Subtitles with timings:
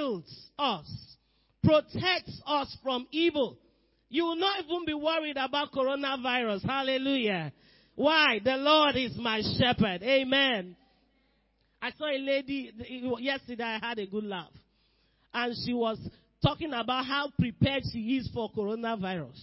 [0.00, 1.16] shields us,
[1.62, 3.58] protects us from evil.
[4.08, 6.64] You will not even be worried about coronavirus.
[6.64, 7.52] Hallelujah.
[7.94, 8.40] Why?
[8.42, 10.02] The Lord is my shepherd.
[10.02, 10.76] Amen.
[11.80, 12.72] I saw a lady
[13.20, 13.62] yesterday.
[13.62, 14.50] I had a good laugh.
[15.32, 15.98] And she was
[16.42, 19.38] talking about how prepared she is for coronavirus.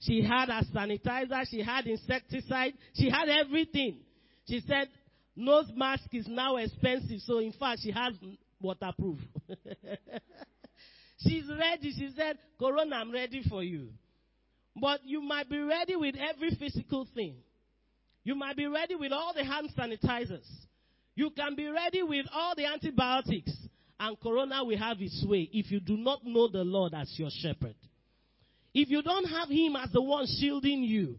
[0.00, 4.00] She had a sanitizer, she had insecticide, she had everything.
[4.48, 4.88] She said
[5.36, 8.12] nose mask is now expensive, so in fact she has
[8.62, 9.18] waterproof.
[11.18, 11.92] She's ready.
[11.92, 13.88] She said, Corona, I'm ready for you.
[14.74, 17.36] But you might be ready with every physical thing.
[18.24, 20.46] You might be ready with all the hand sanitizers.
[21.14, 23.52] You can be ready with all the antibiotics.
[24.00, 27.30] And Corona will have its way if you do not know the Lord as your
[27.30, 27.76] shepherd.
[28.74, 31.18] If you don't have Him as the one shielding you.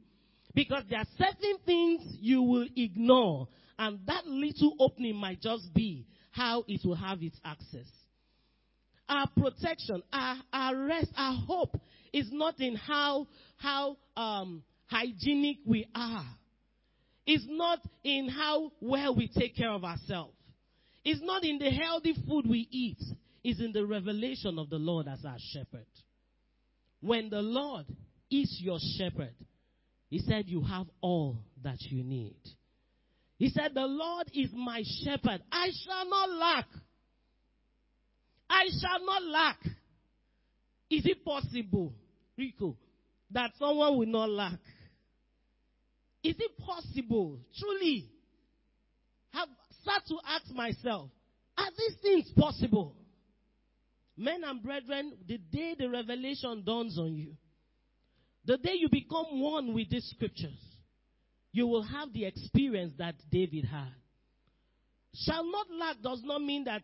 [0.55, 3.47] Because there are certain things you will ignore.
[3.77, 7.87] And that little opening might just be how it will have its access.
[9.07, 11.79] Our protection, our, our rest, our hope
[12.11, 16.25] is not in how, how um, hygienic we are.
[17.25, 20.33] It's not in how well we take care of ourselves.
[21.05, 22.99] It's not in the healthy food we eat.
[23.43, 25.85] It's in the revelation of the Lord as our shepherd.
[26.99, 27.85] When the Lord
[28.31, 29.35] is your shepherd,
[30.09, 32.37] He said, You have all that you need.
[33.37, 35.41] He said, The Lord is my shepherd.
[35.51, 36.67] I shall not lack.
[38.49, 39.57] I shall not lack.
[40.89, 41.93] Is it possible,
[42.37, 42.77] Rico,
[43.31, 44.59] that someone will not lack?
[46.23, 48.09] Is it possible, truly?
[49.31, 49.49] Have
[49.81, 51.09] start to ask myself,
[51.57, 52.95] are these things possible?
[54.15, 57.33] Men and brethren, the day the revelation dawns on you,
[58.45, 60.59] the day you become one with these scriptures,
[61.53, 63.93] you will have the experience that David had.
[65.13, 66.81] Shall not lack does not mean that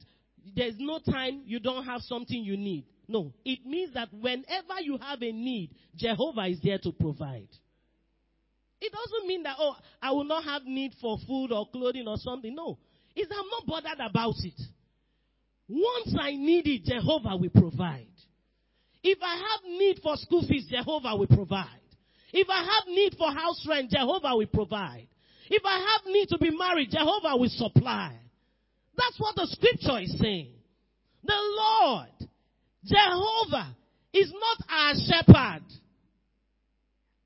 [0.55, 2.85] there's no time you don't have something you need.
[3.07, 7.49] No, it means that whenever you have a need, Jehovah is there to provide.
[8.79, 12.17] It doesn't mean that, oh, I will not have need for food or clothing or
[12.17, 12.53] something.
[12.53, 12.77] No.
[13.15, 14.61] It's I'm not bothered about it.
[15.67, 18.05] Once I need it, Jehovah will provide.
[19.03, 21.88] If I have need for school fees, Jehovah will provide.
[22.31, 25.07] If I have need for house rent, Jehovah will provide.
[25.49, 28.15] If I have need to be married, Jehovah will supply.
[28.95, 30.53] That's what the scripture is saying.
[31.23, 32.09] The Lord,
[32.85, 33.75] Jehovah,
[34.13, 35.65] is not our shepherd.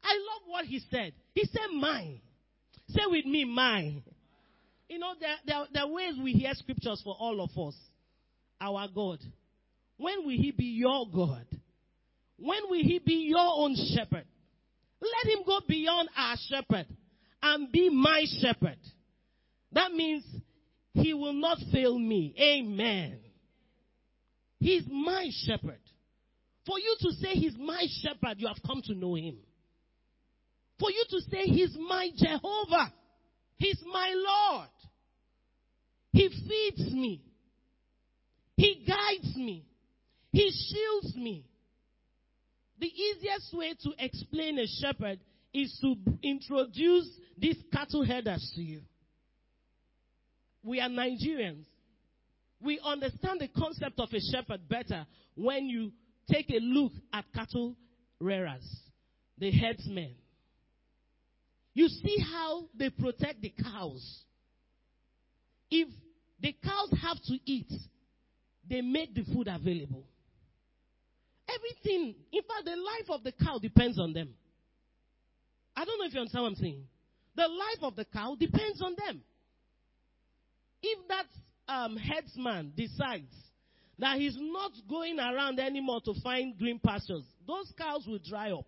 [0.04, 1.14] I love what he said.
[1.34, 2.20] He said, mine.
[2.90, 4.04] Say with me, mine.
[4.90, 7.76] You know, there, there, there are ways we hear scriptures for all of us.
[8.62, 9.20] Our God.
[9.98, 11.46] When will He be your God?
[12.38, 14.26] When will He be your own shepherd?
[15.04, 16.88] Let Him go beyond our shepherd
[17.42, 18.78] and be my shepherd.
[19.74, 20.24] That means
[20.94, 22.34] He will not fail me.
[22.40, 23.20] Amen.
[24.60, 25.80] He's my shepherd.
[26.66, 29.38] For you to say He's my shepherd, you have come to know Him.
[30.80, 32.94] For you to say He's my Jehovah,
[33.58, 34.70] He's my Lord.
[36.14, 37.24] He feeds me.
[38.56, 39.66] He guides me.
[40.32, 41.46] He shields me.
[42.80, 45.20] The easiest way to explain a shepherd
[45.54, 47.08] is to introduce
[47.38, 48.82] these cattle herders to you.
[50.64, 51.66] We are Nigerians.
[52.62, 55.92] We understand the concept of a shepherd better when you
[56.32, 57.76] take a look at cattle
[58.20, 58.66] rearers,
[59.38, 60.16] the herdsmen.
[61.74, 64.24] You see how they protect the cows.
[65.70, 65.90] If
[66.40, 67.72] the cows have to eat,
[68.70, 70.06] they make the food available.
[71.50, 74.30] Everything, in fact, the life of the cow depends on them.
[75.76, 76.84] I don't know if you understand what I'm saying.
[77.36, 79.22] The life of the cow depends on them.
[80.82, 81.26] If that
[81.68, 83.34] um, headsman decides
[84.00, 88.66] that he's not going around anymore to find green pastures, those cows will dry up.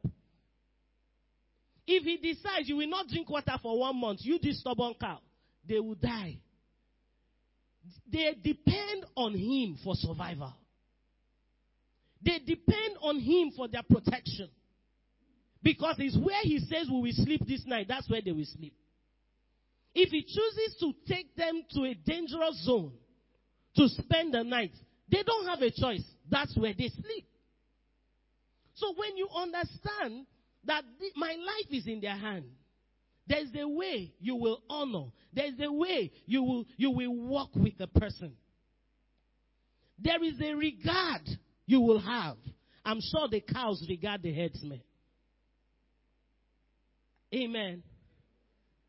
[1.88, 5.20] If he decides you will not drink water for one month, you this stubborn cow,
[5.68, 6.40] they will die.
[8.12, 10.54] They depend on him for survival.
[12.26, 14.50] They depend on him for their protection.
[15.62, 18.74] Because it's where he says we will sleep this night, that's where they will sleep.
[19.94, 22.92] If he chooses to take them to a dangerous zone
[23.78, 24.74] to spend the night,
[25.10, 26.04] they don't have a choice.
[26.30, 27.28] That's where they sleep.
[28.74, 30.26] So when you understand
[30.66, 30.84] that
[31.16, 32.46] my life is in their hand,
[33.28, 35.06] there's a way you will honor.
[35.34, 38.34] There's a way you will, you will walk with the person.
[39.98, 41.22] There is a regard
[41.66, 42.38] you will have.
[42.84, 44.82] I'm sure the cows regard the headsmen.
[47.34, 47.84] Amen.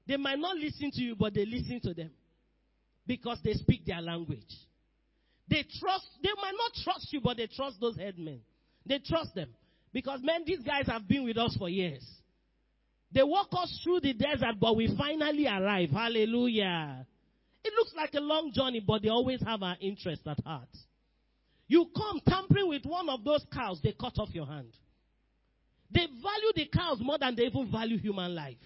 [0.06, 2.10] They might not listen to you, but they listen to them
[3.06, 4.44] because they speak their language.
[5.48, 8.40] They trust, they might not trust you, but they trust those headmen.
[8.84, 9.48] They trust them.
[9.92, 12.04] Because, man, these guys have been with us for years.
[13.12, 15.90] They walk us through the desert, but we finally arrive.
[15.90, 17.06] Hallelujah.
[17.64, 20.68] It looks like a long journey, but they always have our interest at heart.
[21.68, 24.72] You come tampering with one of those cows, they cut off your hand.
[25.90, 28.56] They value the cows more than they even value human life.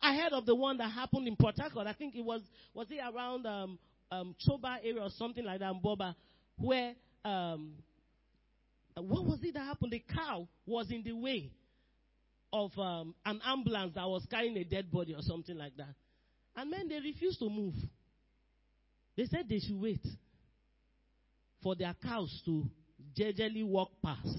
[0.00, 1.86] I heard of the one that happened in Port Harcourt.
[1.86, 2.42] I think it was,
[2.74, 3.78] was it around um,
[4.10, 6.14] um, Choba area or something like that Boba,
[6.56, 6.94] where,
[7.24, 7.72] um,
[8.96, 9.92] what was it that happened?
[9.92, 11.50] The cow was in the way
[12.52, 15.94] of um, an ambulance that was carrying a dead body or something like that.
[16.56, 17.74] And then they refused to move.
[19.16, 20.00] They said they should wait
[21.62, 22.64] for their cows to
[23.16, 24.36] gingerly walk past.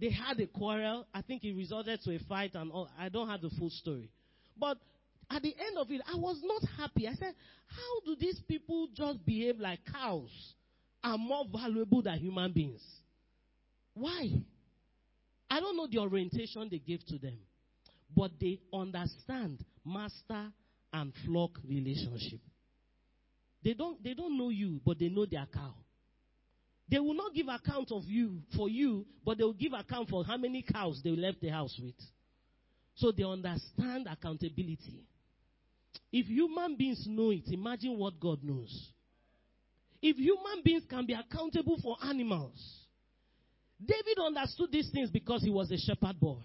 [0.00, 1.06] They had a quarrel.
[1.14, 2.88] I think it resulted to a fight, and all.
[2.98, 4.10] I don't have the full story.
[4.58, 4.78] But
[5.30, 7.06] at the end of it, I was not happy.
[7.06, 7.34] I said,
[7.66, 10.30] How do these people just behave like cows
[11.04, 12.82] are more valuable than human beings?
[13.94, 14.28] Why?
[15.50, 17.38] I don't know the orientation they gave to them,
[18.16, 20.50] but they understand master
[20.92, 22.40] and flock relationship.
[23.64, 25.74] They don't, they don't know you, but they know their cow.
[26.88, 30.24] They will not give account of you for you, but they will give account for
[30.24, 31.94] how many cows they left the house with.
[32.96, 35.06] So they understand accountability.
[36.12, 38.90] If human beings know it, imagine what God knows.
[40.02, 42.60] If human beings can be accountable for animals,
[43.80, 46.38] David understood these things because he was a shepherd boy.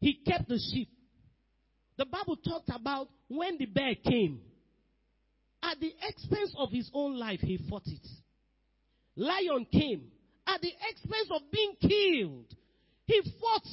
[0.00, 0.88] He kept the sheep.
[1.96, 4.40] The Bible talked about when the bear came,
[5.62, 8.06] at the expense of his own life, he fought it.
[9.16, 10.10] Lion came
[10.46, 12.54] at the expense of being killed.
[13.06, 13.66] He fought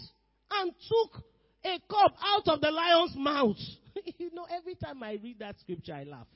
[0.51, 1.23] and took
[1.65, 3.57] a cup out of the lion's mouth.
[4.17, 6.27] you know, every time I read that scripture, I laugh.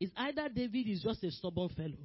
[0.00, 1.98] It's either David is just a stubborn fellow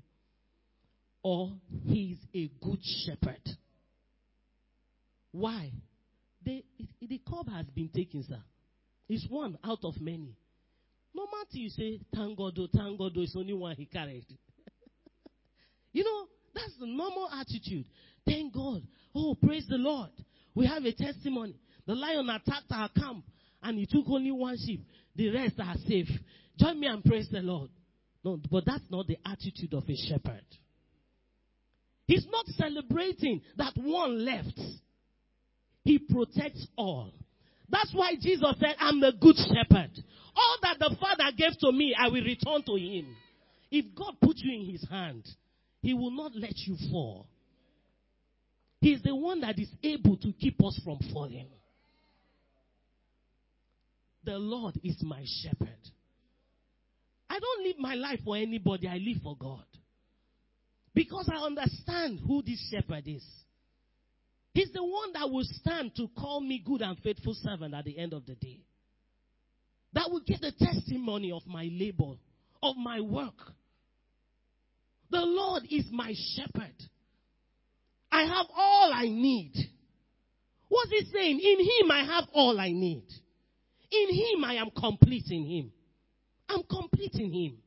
[1.22, 1.52] or
[1.86, 3.42] he's a good shepherd.
[5.32, 5.72] Why?
[6.46, 6.64] The,
[7.02, 8.42] the cup has been taken, sir.
[9.08, 10.36] It's one out of many.
[11.16, 14.26] No matter you say, thank God, oh, thank God, oh, it's only one he carried.
[15.94, 16.26] you know,
[16.56, 17.86] that's the normal attitude.
[18.26, 18.82] Thank God.
[19.16, 20.10] Oh, praise the Lord.
[20.56, 21.56] We have a testimony.
[21.86, 23.26] The lion attacked our camp
[23.62, 24.86] and he took only one sheep.
[25.16, 26.10] The rest are safe.
[26.58, 27.70] Join me and praise the Lord.
[28.24, 30.46] No, but that's not the attitude of a shepherd.
[32.06, 34.60] He's not celebrating that one left.
[35.84, 37.12] He protects all.
[37.74, 39.90] That's why Jesus said, I'm the good shepherd.
[40.36, 43.16] All that the Father gave to me, I will return to him.
[43.72, 45.28] If God put you in his hand,
[45.82, 47.26] he will not let you fall.
[48.80, 51.48] He's the one that is able to keep us from falling.
[54.24, 55.70] The Lord is my shepherd.
[57.28, 59.66] I don't live my life for anybody, I live for God.
[60.94, 63.26] Because I understand who this shepherd is.
[64.54, 67.98] He's the one that will stand to call me good and faithful servant at the
[67.98, 68.62] end of the day.
[69.94, 72.14] That will get the testimony of my labor,
[72.62, 73.36] of my work.
[75.10, 76.76] The Lord is my shepherd.
[78.12, 79.54] I have all I need.
[80.70, 81.40] What's he saying?
[81.40, 83.06] In him I have all I need.
[83.92, 85.72] In him I am complete in him.
[86.50, 87.58] I'm complete in him.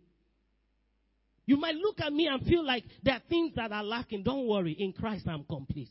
[1.46, 4.24] You might look at me and feel like there are things that are lacking.
[4.24, 4.72] Don't worry.
[4.72, 5.90] In Christ I'm complete.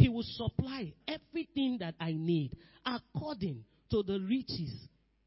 [0.00, 4.72] He will supply everything that I need according to the riches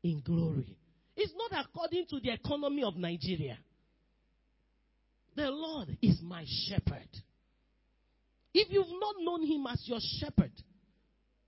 [0.01, 0.75] in glory.
[1.15, 3.59] It's not according to the economy of Nigeria.
[5.35, 7.07] The Lord is my shepherd.
[8.51, 10.51] If you've not known him as your shepherd,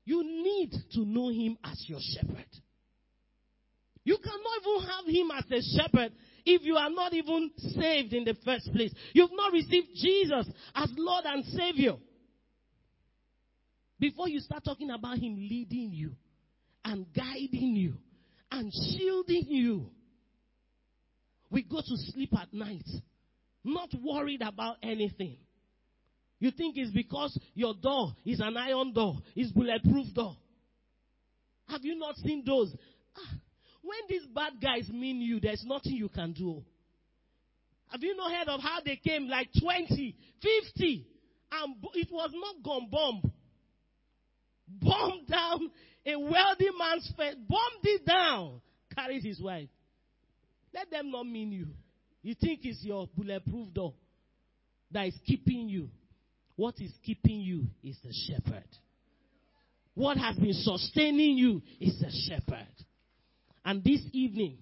[0.06, 2.46] you need to know him as your shepherd.
[4.04, 6.12] You cannot even have him as a shepherd
[6.46, 8.94] if you are not even saved in the first place.
[9.14, 11.96] You've not received Jesus as Lord and Savior.
[14.00, 16.12] Before you start talking about Him leading you
[16.84, 17.94] and guiding you
[18.52, 19.90] and shielding you,
[21.50, 22.88] we go to sleep at night,
[23.64, 25.38] not worried about anything.
[26.40, 30.36] You think it's because your door is an iron door, it's bulletproof door.
[31.70, 32.76] Have you not seen those?
[33.18, 33.36] Ah,
[33.82, 36.64] when these bad guys mean you, there's nothing you can do.
[37.88, 41.08] Have you not heard of how they came like 20, 50,
[41.52, 43.32] and it was not gun bomb
[44.68, 45.70] bombed down
[46.06, 48.62] a wealthy man's face, bombed it down,
[48.96, 49.70] carried his wife.
[50.74, 51.68] Let them not mean you.
[52.22, 53.94] You think it's your bulletproof door
[54.92, 55.90] that is keeping you.
[56.56, 58.68] What is keeping you is the shepherd.
[59.94, 62.68] What has been sustaining you is the shepherd.
[63.64, 64.58] And this evening,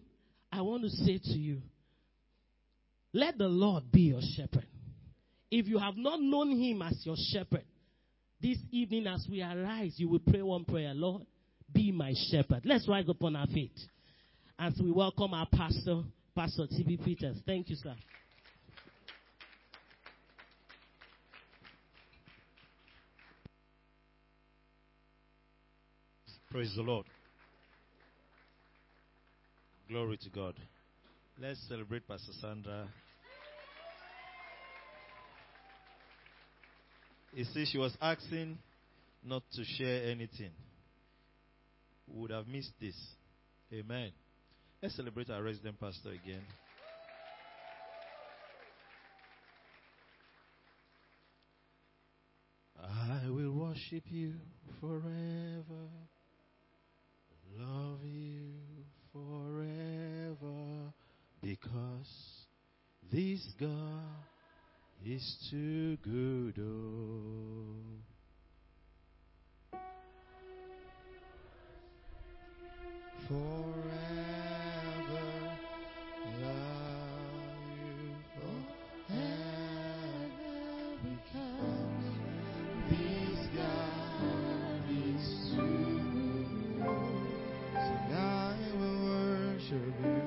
[0.52, 1.62] I want to say to you
[3.14, 4.68] Let the Lord be your shepherd.
[5.52, 7.64] If you have not known him as your shepherd,
[8.44, 11.26] this evening as we arise, you will pray one prayer Lord,
[11.74, 12.62] be my shepherd.
[12.66, 13.72] Let's rise upon our feet
[14.60, 16.04] as we welcome our pastor,
[16.36, 17.00] Pastor T.B.
[17.04, 17.38] Peters.
[17.46, 17.96] Thank you, sir.
[26.52, 27.06] Praise the Lord.
[29.90, 30.54] Glory to God.
[31.42, 32.88] Let's celebrate Pastor Sandra.
[37.36, 38.60] You see, she was asking
[39.24, 40.52] not to share anything.
[42.08, 42.96] We would have missed this.
[43.74, 44.12] Amen.
[44.82, 46.44] Let's celebrate our resident pastor again.
[52.80, 54.34] I will worship you
[54.82, 55.88] forever,
[57.58, 58.52] love you
[59.14, 60.94] forever,
[61.42, 62.12] because
[63.12, 64.04] this God
[65.06, 66.56] is too good.
[66.60, 67.84] Oh.
[73.28, 73.84] Forever
[76.42, 77.34] love
[77.80, 78.16] you
[79.10, 79.28] forever
[81.04, 82.06] because
[82.90, 86.48] this God is good.
[87.74, 88.18] Sing, I
[88.78, 90.23] will worship you.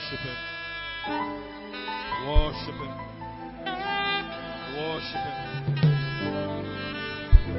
[0.00, 0.36] Worship Him.
[2.26, 2.92] Worship Him.
[4.78, 5.38] Worship Him.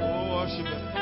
[0.00, 1.01] Oh, worship Him.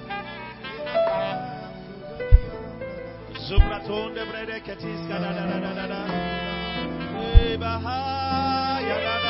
[3.47, 6.05] Zubratonde, bredecatisca, da, da, da, da, da, da.
[7.21, 9.20] Eh, bahaya,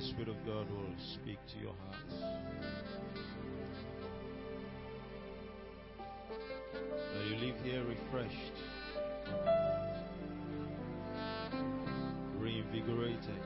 [0.00, 2.14] the Spirit of God will speak to your hearts.
[7.12, 8.56] That you leave here refreshed,
[12.38, 13.44] reinvigorated.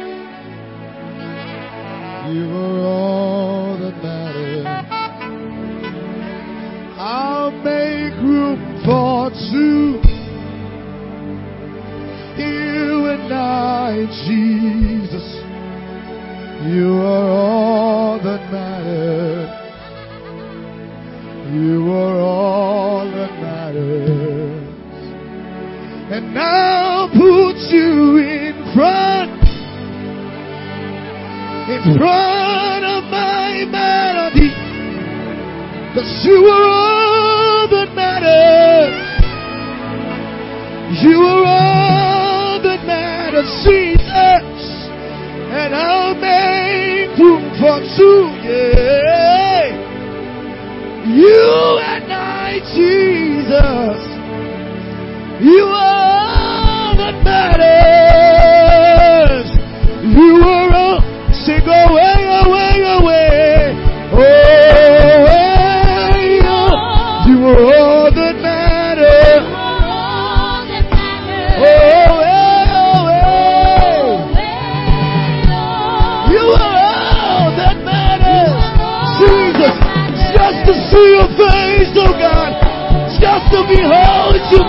[2.33, 2.78] You are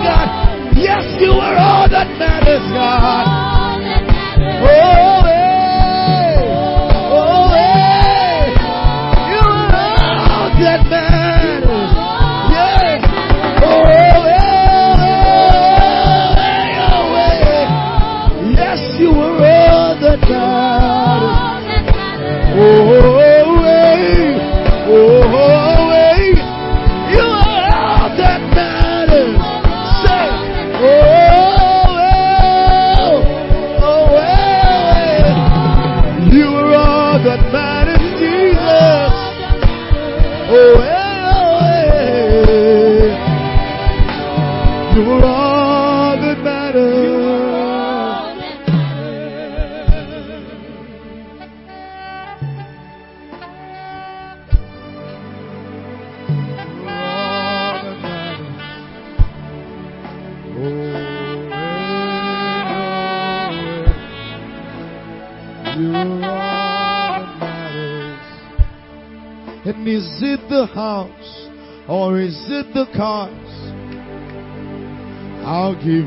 [0.01, 0.73] God.
[0.77, 3.20] Yes, you are all that matters, God.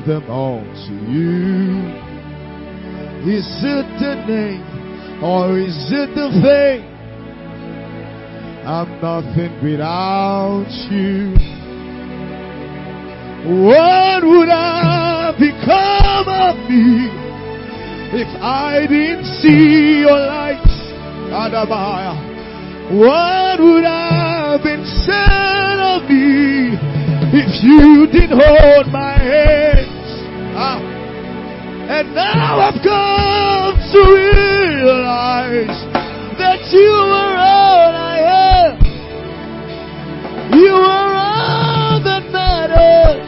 [0.06, 1.80] them all to you.
[3.24, 6.94] Is it the name or is it the thing?
[8.66, 11.32] I'm nothing without you.
[13.64, 17.08] What would I become of me
[18.20, 20.64] if I didn't see your light,
[21.32, 22.34] Adabaya?
[22.98, 26.76] What would I have been said of me
[27.36, 29.83] if you didn't hold my hand?
[30.56, 30.78] Ah.
[30.78, 35.78] And now I've come to realize
[36.38, 38.18] that you are all I
[38.62, 38.78] am.
[40.54, 43.26] You are all that matters.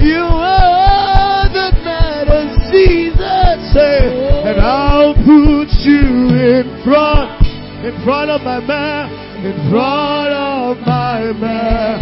[0.00, 3.74] You are all that matters, Jesus.
[3.74, 7.42] And I'll put you in front,
[7.84, 9.10] in front of my man,
[9.44, 11.99] in front of my man.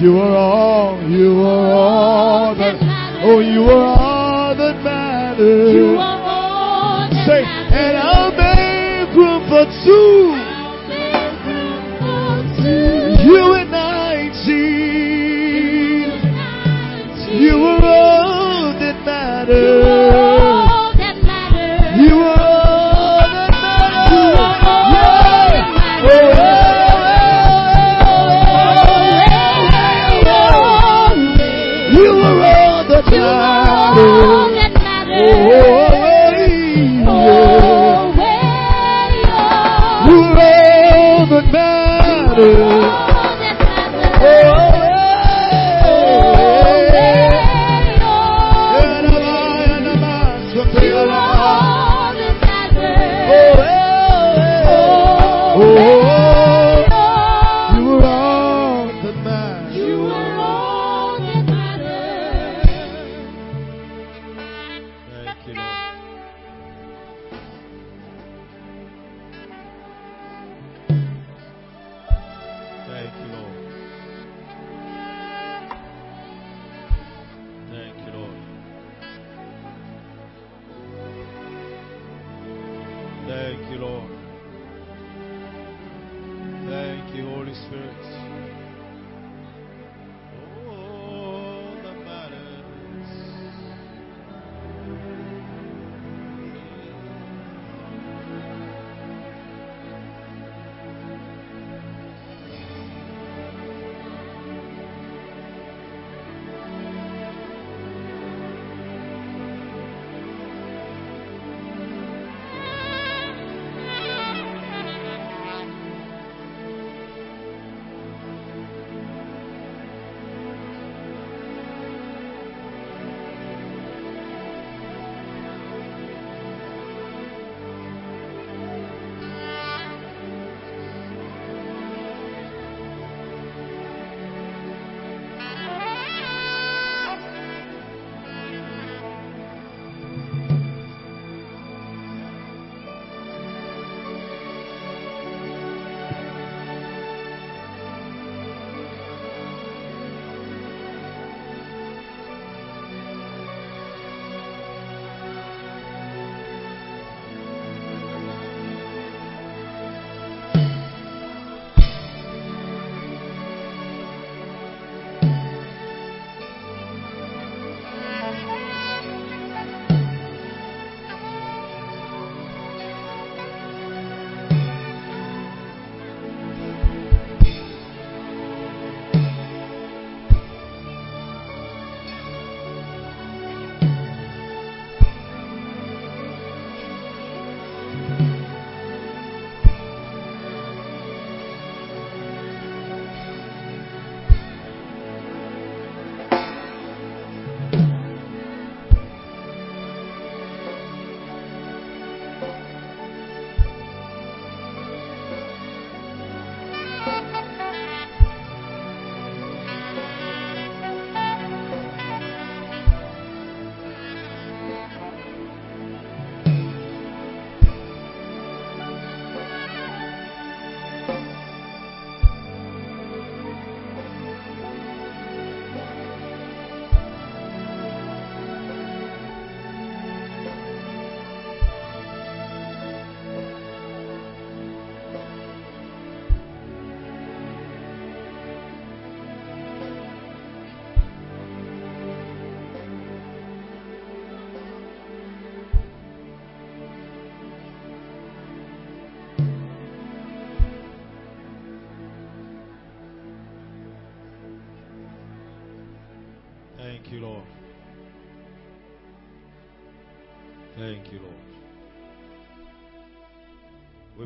[0.00, 2.78] You are all, you are all that,
[3.24, 5.74] oh, you are all that matters.
[5.74, 10.38] You are all that Say, and I'll make room for two.
[13.26, 13.57] You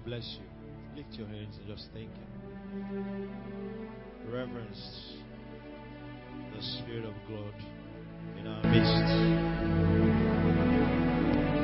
[0.04, 0.46] We bless you.
[0.96, 3.28] Lift your hands and just thank Him.
[4.32, 5.12] Reverence
[6.54, 7.54] the Spirit of God
[8.38, 9.04] in our midst.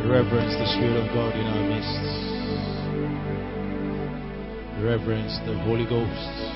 [0.08, 1.98] Reverence the Spirit of God in our midst.
[4.84, 6.54] Reverence the Holy Ghost.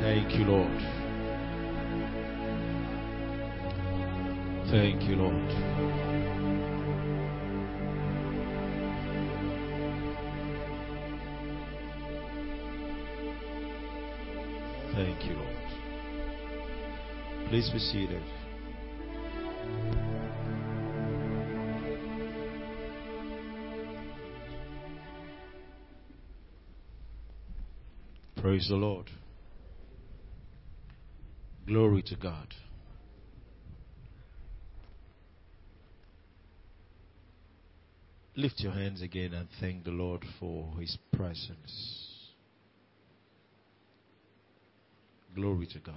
[0.00, 0.80] Thank you, Lord.
[4.70, 5.93] Thank you, Lord.
[14.94, 15.48] Thank you, Lord.
[17.48, 18.22] Please be seated.
[28.36, 29.10] Praise the Lord.
[31.66, 32.54] Glory to God.
[38.36, 42.03] Lift your hands again and thank the Lord for His presence.
[45.34, 45.94] Glory to God.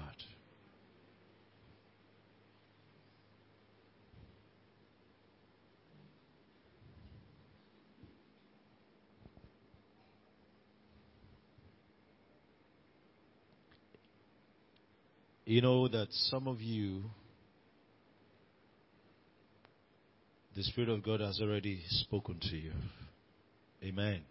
[15.46, 17.04] You know that some of you,
[20.56, 22.74] the Spirit of God has already spoken to you.
[23.82, 24.22] Amen.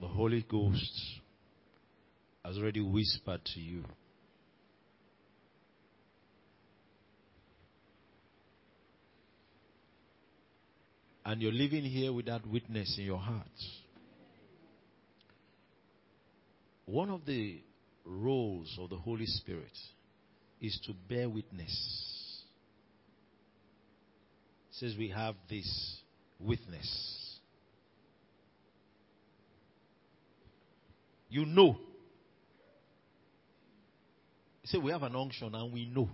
[0.00, 1.20] The Holy Ghost
[2.44, 3.84] has already whispered to you.
[11.24, 13.46] And you're living here with that witness in your heart.
[16.84, 17.62] One of the
[18.04, 19.72] roles of the Holy Spirit
[20.60, 22.42] is to bear witness.
[24.68, 25.96] It says we have this
[26.38, 27.38] witness.
[31.30, 31.78] You know.
[34.64, 36.08] Said we have an unction and we know.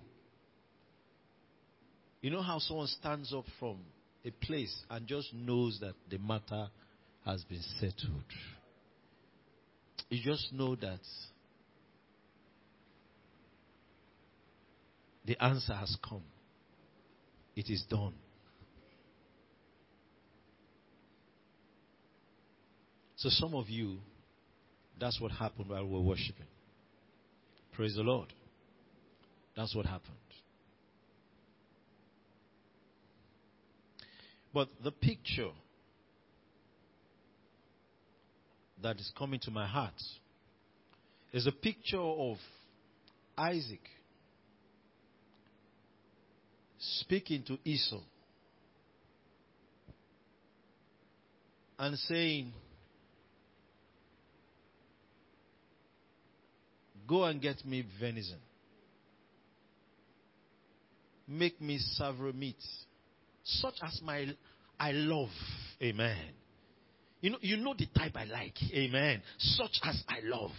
[2.20, 3.78] You know how someone stands up from
[4.24, 6.68] a place and just knows that the matter
[7.24, 8.24] has been settled.
[10.08, 11.00] You just know that
[15.24, 16.22] the answer has come.
[17.54, 18.14] It is done.
[23.16, 23.98] So, some of you,
[24.98, 26.46] that's what happened while we were worshiping.
[27.72, 28.32] Praise the Lord.
[29.60, 30.16] That's what happened.
[34.54, 35.50] But the picture
[38.82, 39.92] that is coming to my heart
[41.34, 42.38] is a picture of
[43.36, 43.82] Isaac
[46.78, 48.00] speaking to Esau
[51.78, 52.50] and saying,
[57.06, 58.38] Go and get me venison.
[61.32, 62.56] Make me savory meat,
[63.44, 64.26] such as my
[64.80, 65.28] I love.
[65.80, 66.18] Amen.
[67.20, 68.54] You know, you know the type I like.
[68.74, 69.22] Amen.
[69.38, 70.50] Such as I love.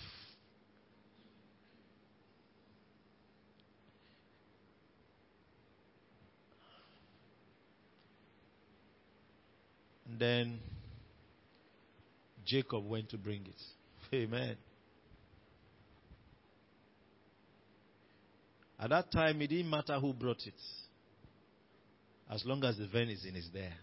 [10.07, 10.59] And then
[12.45, 14.15] Jacob went to bring it.
[14.15, 14.55] Amen.
[18.81, 20.55] At that time, it didn't matter who brought it.
[22.31, 23.75] As long as the venison is there,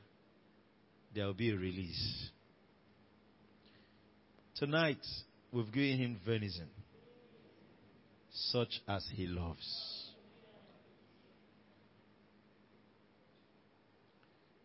[1.14, 2.30] there will be a release.
[4.56, 5.06] Tonight,
[5.52, 6.68] we've given him venison,
[8.50, 10.10] such as he loves.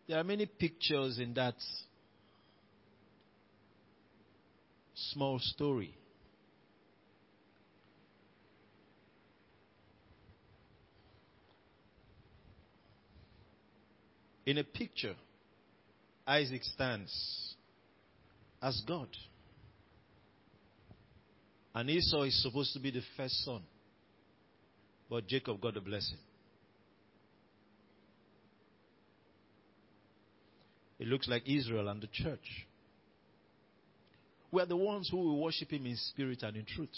[0.08, 1.54] There are many pictures in that
[5.12, 5.94] small story.
[14.46, 15.14] In a picture,
[16.26, 17.54] Isaac stands
[18.62, 19.08] as God.
[21.74, 23.62] And Esau is supposed to be the first son.
[25.10, 26.18] But Jacob got the blessing.
[30.98, 32.66] It looks like Israel and the church.
[34.50, 36.88] We are the ones who will worship him in spirit and in truth.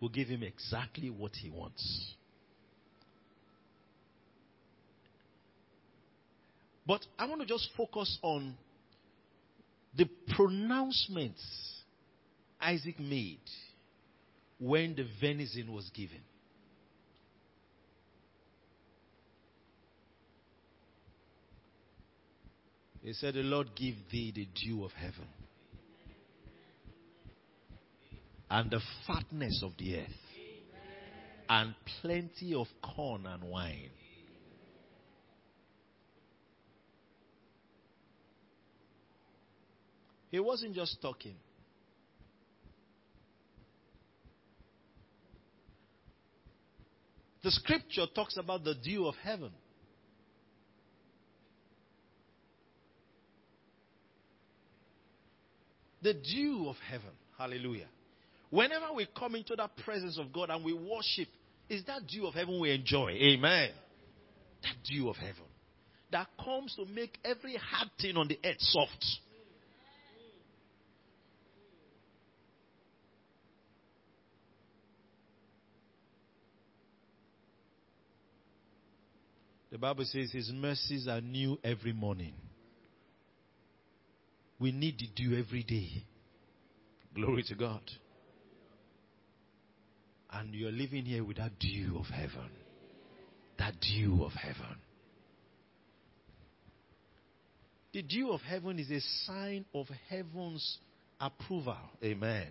[0.00, 2.14] We'll give him exactly what he wants.
[6.88, 8.56] But I want to just focus on
[9.94, 11.44] the pronouncements
[12.58, 13.38] Isaac made
[14.58, 16.22] when the venison was given.
[23.02, 25.28] He said, The Lord give thee the dew of heaven
[28.50, 30.08] and the fatness of the earth
[31.50, 33.90] and plenty of corn and wine.
[40.30, 41.34] He wasn't just talking.
[47.42, 49.52] The scripture talks about the dew of heaven.
[56.02, 57.10] The dew of heaven.
[57.38, 57.86] Hallelujah.
[58.50, 61.28] Whenever we come into that presence of God and we worship,
[61.68, 63.10] is that dew of heaven we enjoy.
[63.10, 63.70] Amen.
[64.62, 65.44] That dew of heaven
[66.10, 69.04] that comes to make every hard thing on the earth soft.
[79.70, 82.32] The Bible says his mercies are new every morning.
[84.58, 86.04] We need the dew every day.
[87.14, 87.82] Glory to God.
[90.30, 92.50] And you're living here with that dew of heaven.
[93.58, 94.76] That dew of heaven.
[97.92, 100.78] The dew of heaven is a sign of heaven's
[101.20, 101.76] approval.
[102.02, 102.48] Amen.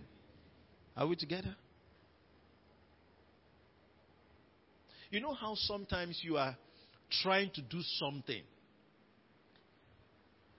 [0.95, 1.55] Are we together?
[5.09, 6.57] You know how sometimes you are
[7.09, 8.41] trying to do something.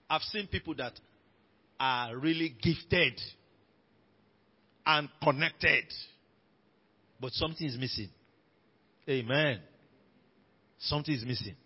[0.08, 0.92] I've seen people that
[1.78, 3.20] are really gifted
[4.86, 5.84] and connected,
[7.20, 8.08] but something is missing.
[9.08, 9.60] Amen.
[10.78, 11.56] Something is missing.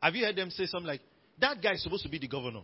[0.00, 1.00] Have you heard them say something like,
[1.40, 2.62] that guy is supposed to be the governor?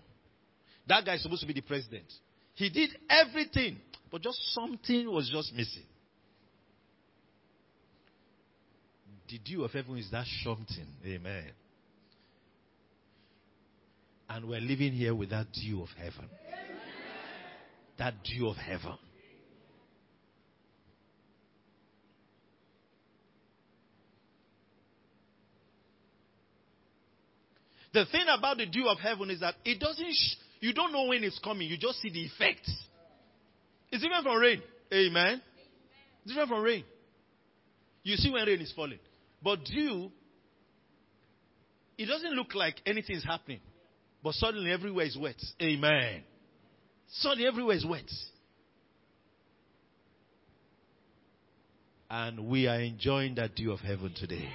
[0.87, 2.13] That guy is supposed to be the president.
[2.55, 3.79] He did everything,
[4.11, 5.85] but just something was just missing.
[9.29, 10.87] The dew of heaven is that something.
[11.05, 11.51] Amen.
[14.29, 16.29] And we're living here with that dew of heaven.
[17.99, 18.99] That dew of heaven.
[27.93, 31.05] The thing about the dew of heaven is that it doesn't, sh- you don't know
[31.05, 32.69] when it's coming, you just see the effects.
[33.93, 34.61] It's different from rain.
[34.93, 35.41] Amen.
[36.25, 36.83] It's different from rain.
[38.03, 38.99] You see when rain is falling.
[39.45, 40.11] But dew,
[41.99, 43.61] it doesn't look like anything is happening.
[44.23, 45.37] But suddenly everywhere is wet.
[45.61, 46.23] Amen.
[47.09, 48.11] Suddenly everywhere is wet.
[52.09, 54.49] And we are enjoying that dew of heaven today.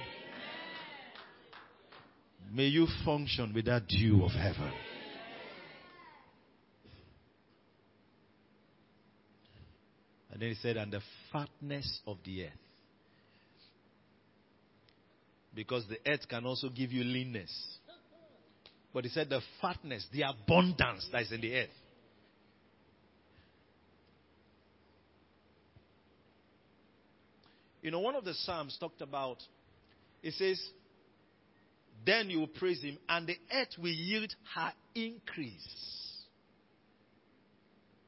[2.52, 4.72] May you function with that dew of heaven.
[10.32, 12.69] And then he said, and the fatness of the earth.
[15.54, 17.52] Because the earth can also give you leanness.
[18.92, 21.68] But he said the fatness, the abundance that is in the earth.
[27.82, 29.38] You know, one of the Psalms talked about,
[30.22, 30.60] it says,
[32.04, 35.66] then you will praise him, and the earth will yield her increase.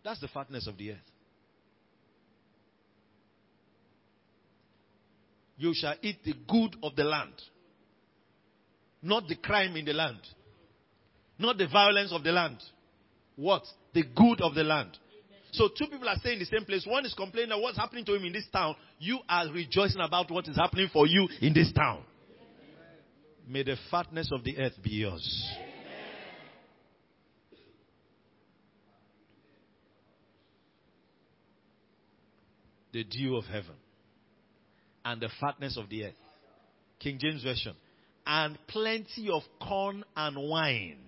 [0.05, 1.12] That's the fatness of the earth.
[5.57, 7.35] You shall eat the good of the land,
[9.03, 10.21] not the crime in the land,
[11.39, 12.59] not the violence of the land.
[13.37, 13.63] What?
[13.95, 14.99] The good of the land.
[15.53, 16.87] So two people are staying in the same place.
[16.87, 18.75] One is complaining about what's happening to him in this town.
[18.99, 22.05] You are rejoicing about what is happening for you in this town.
[23.47, 25.51] May the fatness of the earth be yours.
[32.93, 33.75] The dew of heaven
[35.05, 36.15] and the fatness of the earth.
[37.01, 37.75] King James Version.
[38.27, 40.99] And plenty of corn and wine.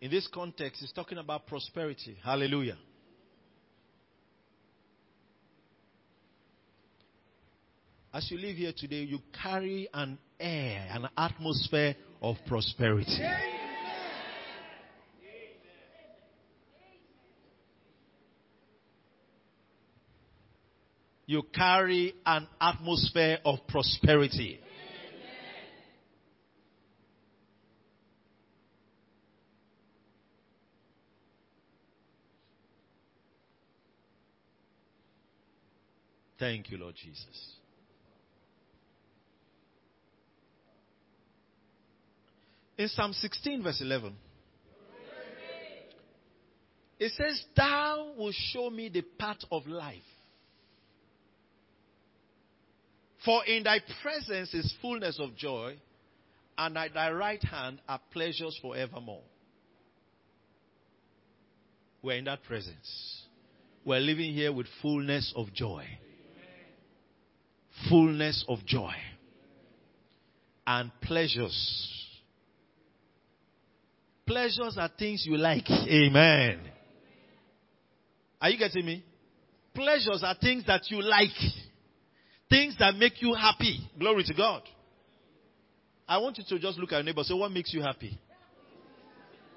[0.00, 2.16] In this context, he's talking about prosperity.
[2.24, 2.76] Hallelujah.
[8.14, 13.18] As you live here today, you carry an air, an atmosphere of prosperity.
[21.24, 24.60] You carry an atmosphere of prosperity.
[36.38, 37.61] Thank you, Lord Jesus.
[42.82, 44.12] In Psalm 16, verse 11,
[46.98, 50.02] it says, Thou will show me the path of life.
[53.24, 55.76] For in thy presence is fullness of joy,
[56.58, 59.22] and at thy right hand are pleasures forevermore.
[62.02, 63.22] We're in that presence.
[63.84, 65.86] We're living here with fullness of joy.
[67.88, 68.94] Fullness of joy.
[70.66, 72.01] And pleasures.
[74.26, 75.68] Pleasures are things you like.
[75.68, 76.60] Amen.
[78.40, 79.04] Are you getting me?
[79.74, 81.30] Pleasures are things that you like.
[82.48, 83.78] Things that make you happy.
[83.98, 84.62] Glory to God.
[86.06, 87.22] I want you to just look at your neighbor.
[87.22, 88.18] Say, what makes you happy?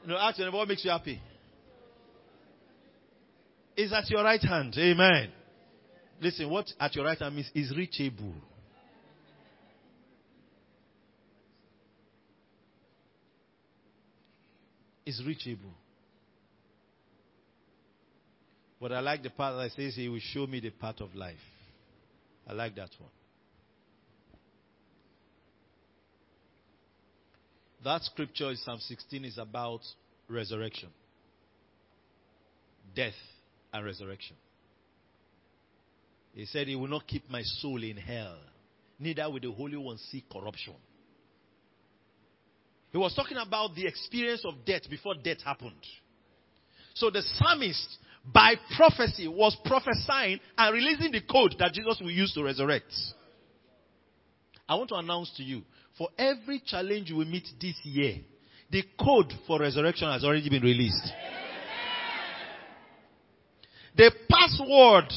[0.05, 1.21] No, ask your neighbor, what makes you happy?
[3.75, 4.73] Is at your right hand.
[4.77, 5.31] Amen.
[6.21, 8.33] Listen, what at your right hand means is reachable.
[15.05, 15.73] Is reachable.
[18.81, 21.35] But I like the part that says he will show me the path of life.
[22.47, 23.09] I like that one.
[27.83, 29.81] That scripture in Psalm 16 is about
[30.27, 30.89] resurrection,
[32.95, 33.13] death,
[33.71, 34.35] and resurrection.
[36.33, 38.37] He said, He will not keep my soul in hell,
[38.99, 40.73] neither will the Holy One see corruption.
[42.95, 45.85] He was talking about the experience of death before death happened.
[46.93, 47.97] So the psalmist,
[48.33, 52.93] by prophecy, was prophesying and releasing the code that Jesus will use to resurrect.
[54.69, 55.63] I want to announce to you
[55.97, 58.19] for every challenge you will meet this year,
[58.71, 61.11] the code for resurrection has already been released.
[63.97, 65.11] The password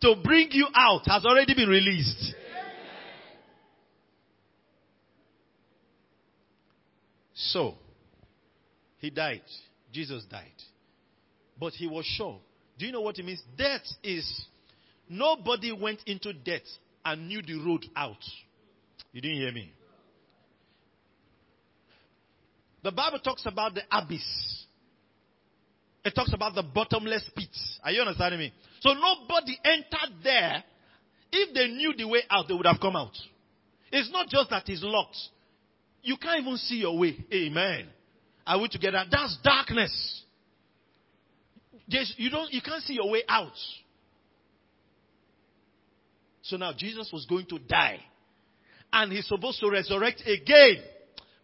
[0.00, 2.34] to bring you out has already been released.
[7.50, 7.74] So,
[8.98, 9.42] he died.
[9.92, 10.46] Jesus died.
[11.58, 12.38] But he was sure.
[12.78, 13.42] Do you know what it means?
[13.56, 14.46] Death is
[15.08, 16.62] nobody went into death
[17.04, 18.22] and knew the road out.
[19.12, 19.72] You didn't hear me.
[22.82, 24.66] The Bible talks about the abyss.
[26.04, 27.56] It talks about the bottomless pit.
[27.84, 28.52] Are you understanding me?
[28.80, 30.64] So nobody entered there.
[31.30, 33.16] If they knew the way out, they would have come out.
[33.92, 35.16] It's not just that it's locked.
[36.02, 37.16] You can't even see your way.
[37.32, 37.86] Amen.
[38.46, 39.04] Are we together?
[39.10, 40.22] That's darkness.
[41.86, 43.52] You don't you can't see your way out.
[46.42, 48.00] So now Jesus was going to die.
[48.92, 50.82] And he's supposed to resurrect again.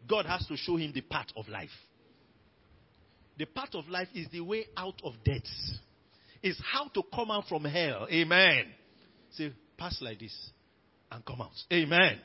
[0.08, 1.70] God has to show him the path of life.
[3.38, 5.42] The path of life is the way out of death.
[6.42, 8.06] Is how to come out from hell.
[8.10, 8.64] Amen.
[9.32, 10.34] Say, pass like this
[11.10, 11.52] and come out.
[11.72, 12.18] Amen.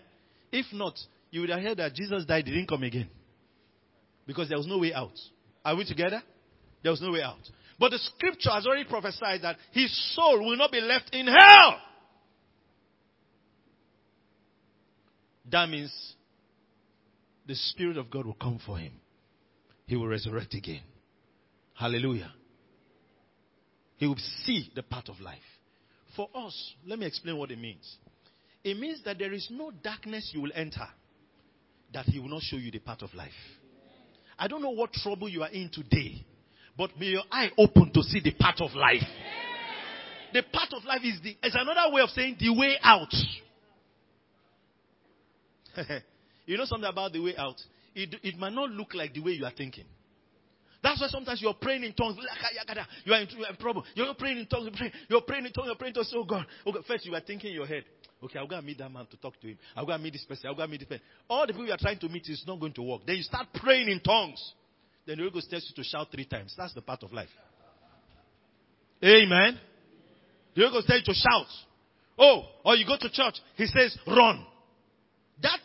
[0.51, 0.97] If not,
[1.33, 3.09] you would have heard that Jesus died, didn't come again.
[4.27, 5.17] Because there was no way out.
[5.65, 6.21] Are we together?
[6.83, 7.39] There was no way out.
[7.79, 11.79] But the scripture has already prophesied that his soul will not be left in hell.
[15.51, 15.91] That means
[17.47, 18.91] the Spirit of God will come for him.
[19.87, 20.83] He will resurrect again.
[21.73, 22.31] Hallelujah.
[23.97, 25.39] He will see the path of life.
[26.15, 27.97] For us, let me explain what it means.
[28.63, 30.87] It means that there is no darkness you will enter
[31.93, 33.31] that He will not show you the path of life.
[34.37, 36.25] I don't know what trouble you are in today,
[36.77, 39.03] but may your eye open to see the path of life.
[40.33, 43.13] The path of life is, the, is another way of saying the way out.
[46.45, 47.61] you know something about the way out?
[47.93, 49.85] It, it might not look like the way you are thinking.
[50.81, 52.17] That's why sometimes you're praying in tongues.
[53.05, 53.85] You are in, you are in trouble.
[53.95, 54.69] You're praying in tongues.
[55.07, 55.67] You're praying, in tongues.
[55.67, 56.13] You're praying in tongues.
[56.13, 56.45] Oh God.
[56.65, 57.85] Oh okay, first you are thinking in your head.
[58.23, 59.57] Okay, I'll go and meet that man to talk to him.
[59.75, 60.47] I'll go and meet this person.
[60.47, 61.03] I'll go and meet this person.
[61.29, 63.01] All the people you are trying to meet is not going to work.
[63.05, 64.53] Then you start praying in tongues.
[65.05, 66.53] Then the Holy Ghost tells you to shout three times.
[66.57, 67.29] That's the part of life.
[69.03, 69.59] Amen.
[70.55, 71.47] The Holy Ghost tells you to shout.
[72.17, 73.35] Oh, or you go to church.
[73.55, 74.45] He says, run.
[75.41, 75.59] That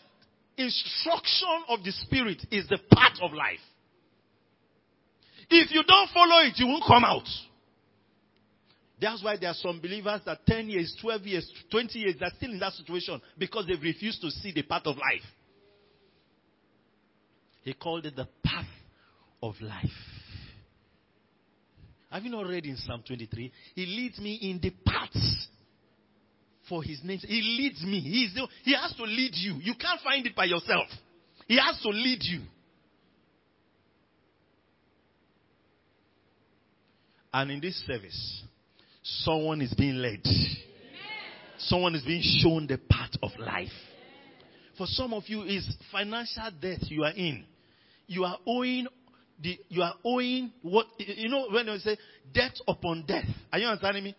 [0.56, 3.60] instruction of the Spirit is the part of life.
[5.48, 7.28] If you don't follow it, you won't come out.
[9.00, 12.50] That's why there are some believers that 10 years, 12 years, 20 years, they're still
[12.50, 15.24] in that situation because they've refused to see the path of life.
[17.62, 18.66] He called it the path
[19.42, 19.84] of life.
[22.10, 23.52] Have you not read in Psalm 23?
[23.74, 25.48] He leads me in the paths
[26.68, 27.18] for his name.
[27.18, 28.00] He leads me.
[28.00, 29.56] He's the, he has to lead you.
[29.60, 30.86] You can't find it by yourself.
[31.46, 32.40] He has to lead you.
[37.32, 38.42] And in this service,
[39.24, 40.22] someone is being led.
[41.58, 43.68] Someone is being shown the path of life.
[44.76, 47.44] For some of you, is financial debt you are in.
[48.06, 48.86] you are owing
[49.40, 51.96] the, you are owing what, you know, when they say
[52.32, 53.26] debt upon death.
[53.52, 54.16] Are you understanding me?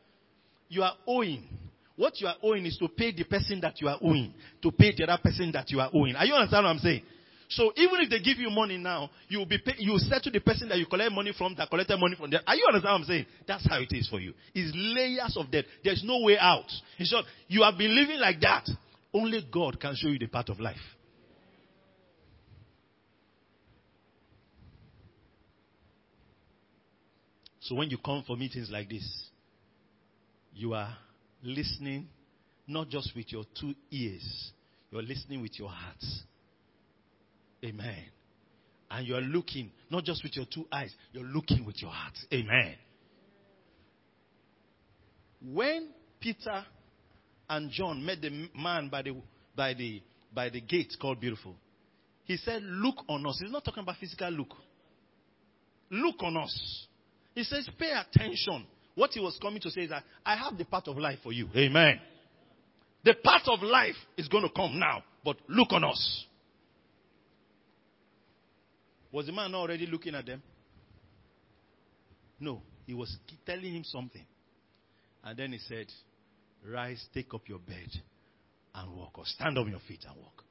[0.69, 1.47] You are owing.
[1.95, 4.93] What you are owing is to pay the person that you are owing, to pay
[4.95, 6.15] the other person that you are owing.
[6.15, 7.01] Are you understand what I'm saying?
[7.49, 10.31] So even if they give you money now, you will be pay, you will settle
[10.31, 12.41] the person that you collect money from that collected money from them.
[12.45, 13.25] Are you understand what I'm saying?
[13.47, 14.33] That's how it is for you.
[14.53, 15.65] It's layers of debt.
[15.83, 16.71] There's no way out.
[16.99, 18.69] In short, you have been living like that.
[19.11, 20.77] Only God can show you the path of life.
[27.61, 29.07] So when you come for meetings like this,
[30.53, 30.95] you are
[31.41, 32.07] listening
[32.67, 34.51] not just with your two ears,
[34.91, 36.03] you're listening with your heart.
[37.63, 38.05] Amen.
[38.91, 42.13] And you're looking not just with your two eyes, you're looking with your heart.
[42.33, 42.75] Amen.
[45.41, 45.89] When
[46.19, 46.65] Peter
[47.49, 49.15] and John met the man by the
[49.55, 50.01] by the
[50.33, 51.55] by the gate called Beautiful,
[52.25, 54.53] he said, "Look on us." He's not talking about physical look.
[55.89, 56.87] Look on us.
[57.35, 60.65] He says, "Pay attention." What he was coming to say is that I have the
[60.65, 61.47] path of life for you.
[61.55, 62.01] Amen.
[63.05, 66.25] The path of life is going to come now, but look on us.
[69.11, 70.41] Was the man already looking at them?
[72.39, 74.25] No, he was telling him something.
[75.23, 75.87] And then he said,
[76.65, 77.89] Rise, take up your bed
[78.75, 80.43] and walk, or stand on your feet and walk.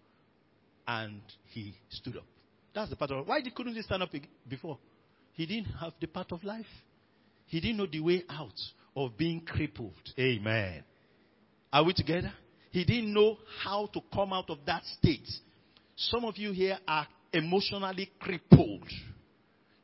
[0.86, 1.20] And
[1.52, 2.26] he stood up.
[2.74, 4.10] That's the part of why couldn't he stand up
[4.48, 4.78] before?
[5.32, 6.66] He didn't have the part of life.
[7.46, 8.58] He didn't know the way out
[8.96, 9.92] of being crippled.
[10.18, 10.82] Amen.
[11.72, 12.32] Are we together?
[12.70, 15.28] He didn't know how to come out of that state.
[15.96, 18.88] Some of you here are emotionally crippled.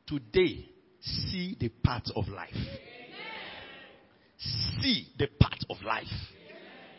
[0.07, 0.69] Today,
[1.01, 2.53] see the path of life.
[4.37, 6.05] See the path of life.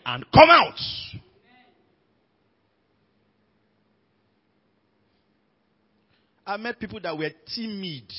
[0.05, 0.78] And come out.
[6.47, 8.12] I met people that were timid.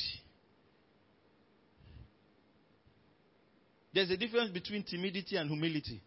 [3.94, 6.02] There's a difference between timidity and humility.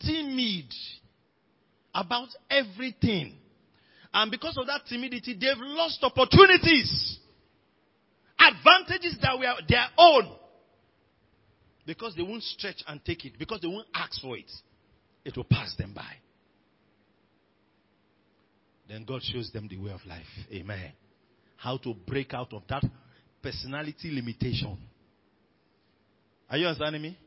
[0.00, 0.72] Timid
[1.92, 3.34] about everything.
[4.12, 7.18] And because of that timidity, they've lost opportunities,
[8.38, 10.36] advantages that were their own.
[11.86, 14.50] Because they won't stretch and take it, because they won't ask for it,
[15.24, 16.12] it will pass them by.
[18.88, 20.26] Then God shows them the way of life.
[20.52, 20.92] Amen.
[21.56, 22.84] How to break out of that
[23.42, 24.78] personality limitation.
[26.50, 27.18] Are you understanding me?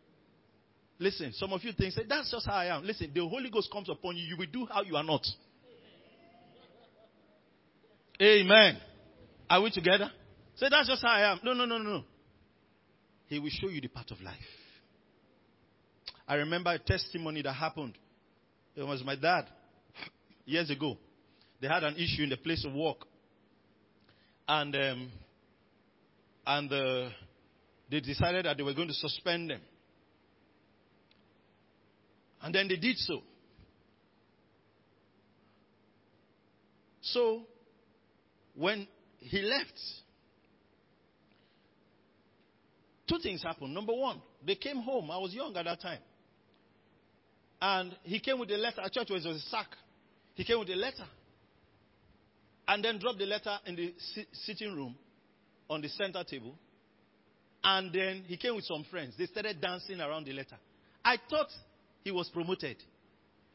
[0.98, 2.84] Listen, some of you think, say, that's just how I am.
[2.84, 5.26] Listen, the Holy Ghost comes upon you, you will do how you are not.
[8.22, 8.78] Amen.
[9.50, 10.12] Are we together?
[10.56, 11.40] Say, that's just how I am.
[11.44, 12.04] No, no, no, no.
[13.28, 14.36] He will show you the path of life.
[16.28, 17.98] I remember a testimony that happened.
[18.76, 19.46] It was my dad
[20.46, 20.98] years ago.
[21.62, 23.06] They had an issue in the place of work.
[24.48, 25.12] And, um,
[26.46, 27.10] and uh,
[27.90, 29.62] they decided that they were going to suspend them.
[32.44, 33.22] And then they did so.
[37.02, 37.42] So,
[38.62, 38.88] when
[39.18, 39.74] he left,
[43.10, 43.74] two things happened.
[43.74, 45.10] Number one, they came home.
[45.10, 46.00] I was young at that time.
[47.60, 48.82] And he came with a letter.
[48.82, 49.68] At church was a sack.
[50.36, 51.08] He came with a letter.
[52.68, 53.94] And then dropped the letter in the
[54.46, 54.96] sitting room
[55.68, 56.54] on the center table.
[57.64, 59.16] And then he came with some friends.
[59.18, 60.58] They started dancing around the letter.
[61.04, 61.50] I thought
[62.04, 62.78] he was promoted.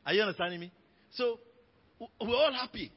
[0.05, 0.73] Are you understanding me?
[1.13, 1.39] So
[2.21, 2.91] we're all happy.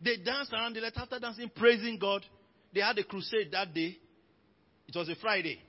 [0.00, 2.24] They danced around the letter after dancing, praising God.
[2.72, 3.96] They had a crusade that day.
[4.86, 5.60] It was a Friday.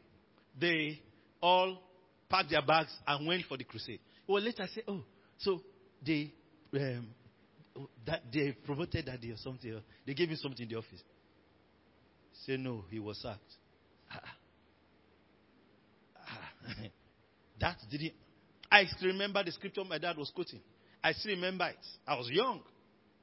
[0.59, 1.01] They
[1.41, 1.81] all
[2.29, 3.99] packed their bags and went for the crusade.
[4.27, 5.03] Well, later I said, oh,
[5.39, 5.61] so
[6.05, 6.31] they
[6.73, 7.07] um,
[8.05, 9.81] that they promoted that day or something.
[10.05, 11.01] They gave him something in the office.
[12.45, 13.39] Say no, he was sacked.
[14.11, 14.21] Ah.
[16.27, 16.73] Ah.
[17.59, 18.13] that didn't.
[18.71, 20.59] I still remember the scripture my dad was quoting.
[21.03, 21.85] I still remember it.
[22.07, 22.61] I was young.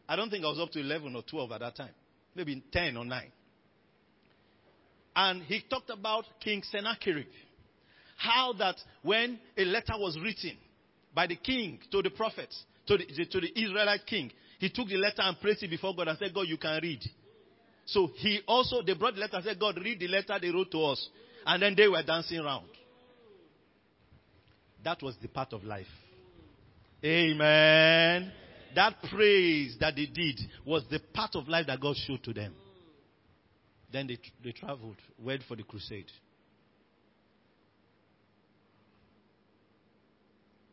[0.08, 1.90] I don't think I was up to 11 or 12 at that time.
[2.34, 3.32] Maybe 10 or 9.
[5.16, 7.26] And he talked about King Sennacherib.
[8.18, 10.56] How that when a letter was written
[11.14, 14.96] by the king to the prophets, to the, to the Israelite king, he took the
[14.96, 17.02] letter and placed it before God and said, God, you can read.
[17.86, 20.70] So he also, they brought the letter and said, God, read the letter they wrote
[20.72, 21.08] to us.
[21.44, 22.66] And then they were dancing around.
[24.84, 25.86] That was the part of life.
[27.04, 28.32] Amen.
[28.74, 32.54] That praise that they did was the part of life that God showed to them.
[33.92, 36.10] Then they, they traveled, went for the crusade.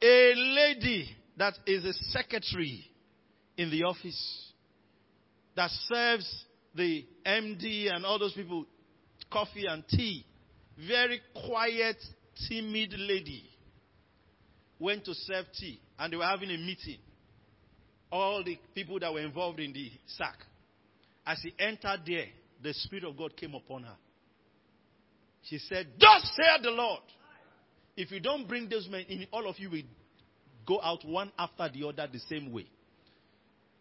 [0.02, 2.86] A lady that is a secretary
[3.56, 4.52] in the office
[5.56, 8.66] that serves the MD and all those people
[9.32, 10.26] coffee and tea.
[10.88, 11.98] Very quiet,
[12.50, 13.44] timid lady.
[14.80, 16.98] Went to serve tea and they were having a meeting.
[18.14, 20.36] All the people that were involved in the sack.
[21.26, 22.28] As he entered there,
[22.62, 23.96] the Spirit of God came upon her.
[25.50, 27.02] She said, Thus saith the Lord.
[27.98, 29.82] If you don't bring those men in, all of you will
[30.68, 32.68] go out one after the other the same way.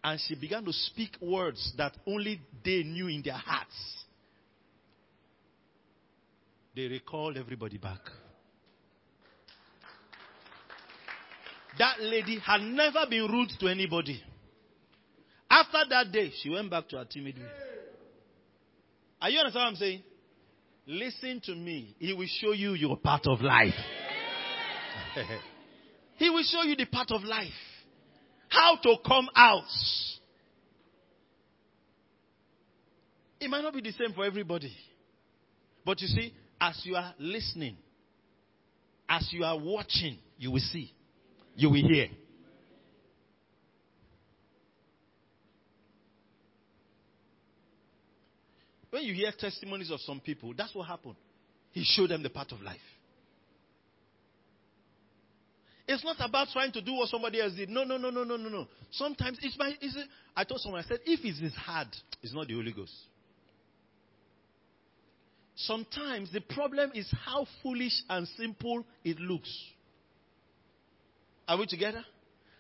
[0.03, 3.77] And she began to speak words that only they knew in their hearts.
[6.75, 8.01] They recalled everybody back.
[11.79, 14.23] That lady had never been rude to anybody.
[15.51, 17.45] After that day, she went back to her timid way.
[19.21, 20.03] Are you understand what I'm saying?
[20.87, 21.95] Listen to me.
[21.99, 23.75] He will show you your part of life.
[26.17, 27.53] he will show you the part of life.
[28.49, 29.63] How to come out.
[33.41, 34.73] It might not be the same for everybody.
[35.85, 37.77] But you see, as you are listening,
[39.09, 40.93] as you are watching, you will see.
[41.55, 42.09] You will hear.
[48.91, 51.17] When you hear testimonies of some people, that's what happened.
[51.73, 52.77] He showed them the path of life.
[55.89, 57.69] It's not about trying to do what somebody else did.
[57.69, 58.67] No, no, no, no, no, no, no.
[58.91, 59.73] Sometimes it's my.
[59.81, 60.05] It's a,
[60.37, 61.89] I told someone, I said, if it is hard,
[62.23, 62.93] it's not the Holy Ghost.
[65.57, 69.53] Sometimes the problem is how foolish and simple it looks.
[71.53, 72.03] Are we together?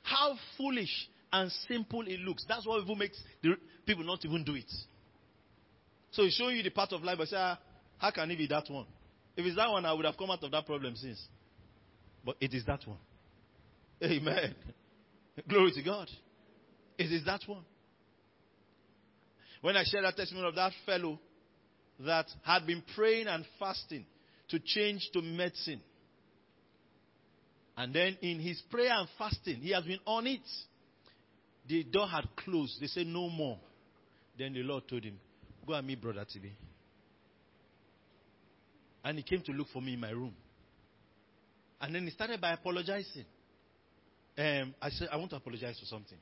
[0.02, 2.44] How foolish and simple it looks.
[2.46, 3.54] That's what even makes the
[3.86, 4.70] people not even do it.
[6.10, 7.58] So he's showing you the part of life, but say, ah,
[7.96, 8.84] how can it be that one?
[9.34, 11.26] If it's that one, I would have come out of that problem since.
[12.22, 12.98] But it is that one.
[14.04, 14.54] Amen.
[15.48, 16.10] Glory to God.
[16.98, 17.64] It is that one.
[19.62, 21.18] When I shared that testimony of that fellow
[22.00, 24.04] that had been praying and fasting
[24.50, 25.80] to change to medicine.
[27.82, 30.48] And then in his prayer and fasting, he has been on it.
[31.66, 32.80] The door had closed.
[32.80, 33.58] They said, No more.
[34.38, 35.18] Then the Lord told him,
[35.66, 36.48] Go and meet Brother TB.
[39.02, 40.32] And he came to look for me in my room.
[41.80, 43.24] And then he started by apologizing.
[44.38, 46.18] Um, I said, I want to apologize for something.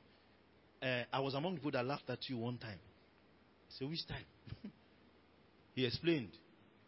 [0.81, 2.79] Uh, I was among the people that laughed at you one time.
[3.69, 4.25] I said, Which time?
[5.75, 6.31] he explained.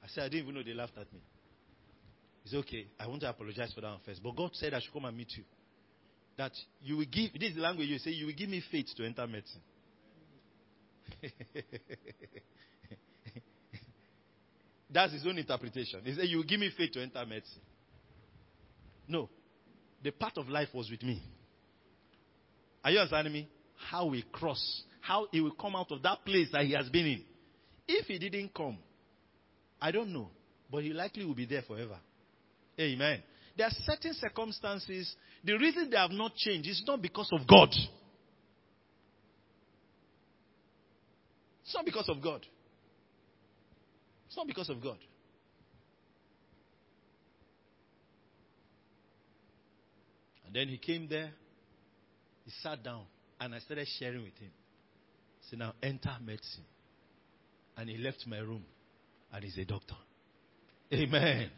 [0.03, 1.19] I said, I didn't even know they laughed at me.
[2.45, 4.21] Said, Okay, I want to apologize for that one first.
[4.21, 5.43] But God said I should come and meet you.
[6.37, 8.87] That you will give, this is the language you say, you will give me faith
[8.97, 9.61] to enter medicine.
[14.93, 16.01] That's his own interpretation.
[16.03, 17.61] He said, You will give me faith to enter medicine.
[19.07, 19.29] No.
[20.03, 21.21] The part of life was with me.
[22.83, 23.49] Are you understanding me?
[23.89, 27.05] How we cross, how he will come out of that place that he has been
[27.05, 27.23] in.
[27.87, 28.77] If he didn't come,
[29.81, 30.29] I don't know.
[30.71, 31.97] But he likely will be there forever.
[32.79, 33.21] Amen.
[33.55, 37.69] There are certain circumstances, the reason they have not changed is not because of God.
[41.63, 42.45] It's not because of God.
[44.27, 44.97] It's not because of God.
[50.45, 51.31] And then he came there,
[52.45, 53.03] he sat down,
[53.39, 54.51] and I started sharing with him.
[55.49, 56.63] Said, Now enter medicine.
[57.77, 58.63] And he left my room,
[59.31, 59.95] and he's a doctor.
[60.93, 61.49] Amen.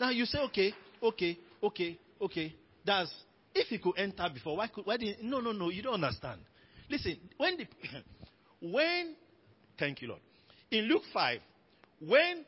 [0.00, 2.54] Now you say, okay, okay, okay, okay.
[2.84, 3.12] That's
[3.54, 6.40] if he could enter before, why could why did no no no, you don't understand.
[6.90, 7.66] Listen, when the
[8.72, 9.14] when
[9.78, 10.20] thank you, Lord.
[10.70, 11.38] In Luke 5,
[12.00, 12.44] when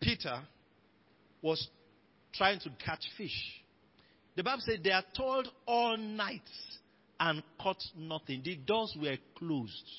[0.00, 0.40] Peter
[1.40, 1.68] was
[2.32, 3.62] trying to catch fish,
[4.36, 6.40] the Bible said they are told all night
[7.18, 8.42] and caught nothing.
[8.44, 9.90] The doors were closed.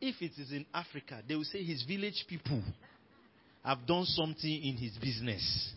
[0.00, 2.62] If it is in Africa, they will say his village people
[3.64, 5.72] have done something in his business.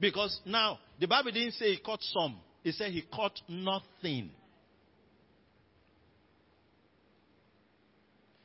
[0.00, 4.30] Because now, the Bible didn't say he caught some, it said he caught nothing.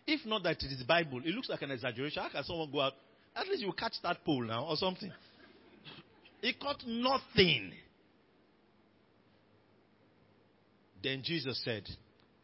[0.06, 2.22] If not that it is Bible, it looks like an exaggeration.
[2.22, 2.94] How can someone go out?
[3.36, 5.12] At least you catch that pole now or something.
[6.42, 7.72] He caught nothing.
[11.04, 11.84] Then Jesus said,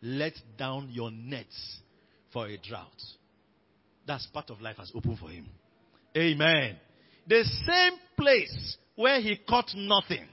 [0.02, 1.80] Let down your nets
[2.32, 3.02] for a drought.
[4.06, 5.48] That's part of life has opened for him.
[6.18, 6.78] Amen.
[7.28, 10.26] The same place where he caught nothing.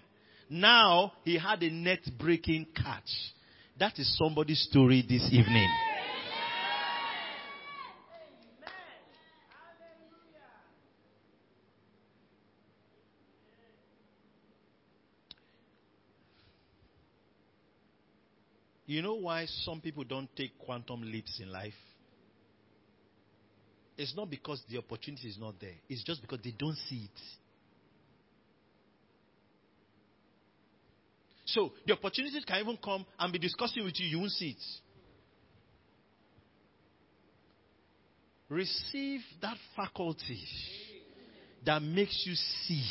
[0.48, 3.10] Now he had a net breaking catch.
[3.78, 5.68] That is somebody's story this evening.
[18.86, 21.74] You know why some people don't take quantum leaps in life?
[23.96, 27.20] It's not because the opportunity is not there, it's just because they don't see it.
[31.46, 34.62] So the opportunities can even come and be discussing with you, you won't see it.
[38.48, 40.40] Receive that faculty
[41.64, 42.84] that makes you see.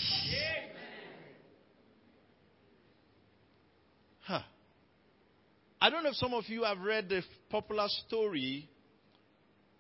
[4.22, 4.42] Huh.
[5.82, 8.70] I don't know if some of you have read the popular story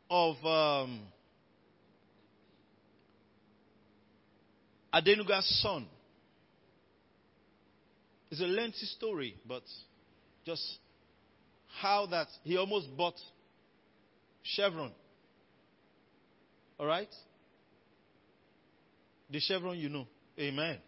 [0.10, 1.02] of um,
[4.94, 5.88] Adenuga's son.
[8.30, 9.64] It's a lengthy story, but
[10.46, 10.80] just
[11.82, 13.16] how that he almost bought
[14.44, 14.92] Chevron.
[16.80, 17.10] All right?
[19.30, 20.08] The Chevron, you know.
[20.40, 20.80] Amen.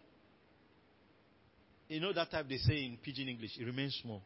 [1.88, 4.22] You know that type they say in pidgin English, it remains small.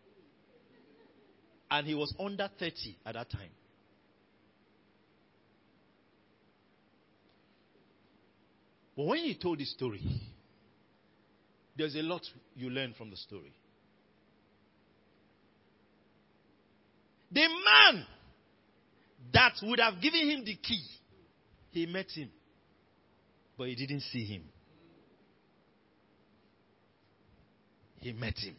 [1.70, 3.50] And he was under 30 at that time.
[9.00, 10.02] But when he told this story,
[11.74, 12.20] there's a lot
[12.54, 13.50] you learn from the story.
[17.32, 18.04] The man
[19.32, 20.82] that would have given him the key,
[21.70, 22.28] he met him,
[23.56, 24.42] but he didn't see him.
[28.00, 28.54] He met him.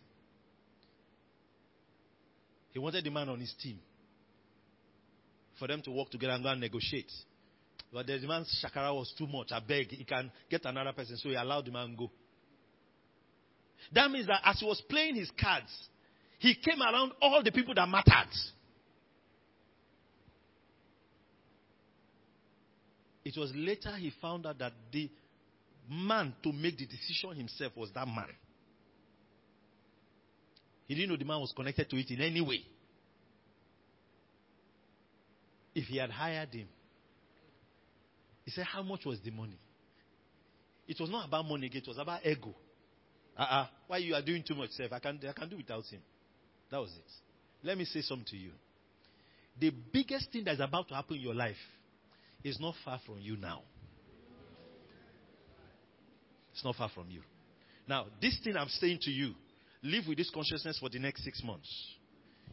[2.72, 3.78] He wanted the man on his team
[5.60, 7.12] for them to work together and go and negotiate.
[7.94, 9.52] But the man's shakara was too much.
[9.52, 12.10] I beg, he can get another person, so he allowed the man go.
[13.94, 15.72] That means that as he was playing his cards,
[16.40, 18.30] he came around all the people that mattered.
[23.24, 25.10] It was later he found out that the
[25.90, 28.26] man to make the decision himself was that man.
[30.88, 32.62] He didn't know the man was connected to it in any way.
[35.76, 36.68] If he had hired him,
[38.44, 39.60] he said, How much was the money?
[40.88, 42.54] It was not about money, it was about ego.
[43.38, 43.68] Uh-uh.
[43.88, 44.92] Why you are doing too much self?
[44.92, 46.02] I can, I can do without him.
[46.70, 47.66] That was it.
[47.66, 48.52] Let me say something to you.
[49.60, 51.56] The biggest thing that's about to happen in your life
[52.44, 53.62] is not far from you now.
[56.54, 57.22] It's not far from you.
[57.88, 59.34] Now, this thing I'm saying to you,
[59.84, 61.70] live with this consciousness for the next six months.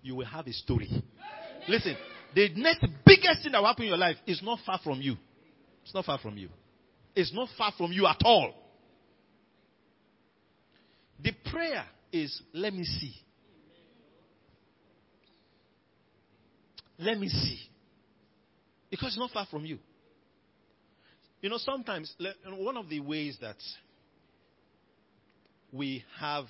[0.03, 0.89] You will have a story.
[1.69, 1.97] Listen,
[2.35, 5.17] the next biggest thing that will happen in your life is not far from you.
[5.89, 6.51] It's not far from you.
[7.17, 8.53] It's not far from you at all.
[11.25, 11.83] The prayer
[12.13, 13.15] is, let me see.
[16.99, 17.59] Let me see.
[18.91, 19.79] Because it's not far from you.
[21.41, 22.15] You know, sometimes,
[22.47, 23.57] one of the ways that
[25.73, 26.45] we have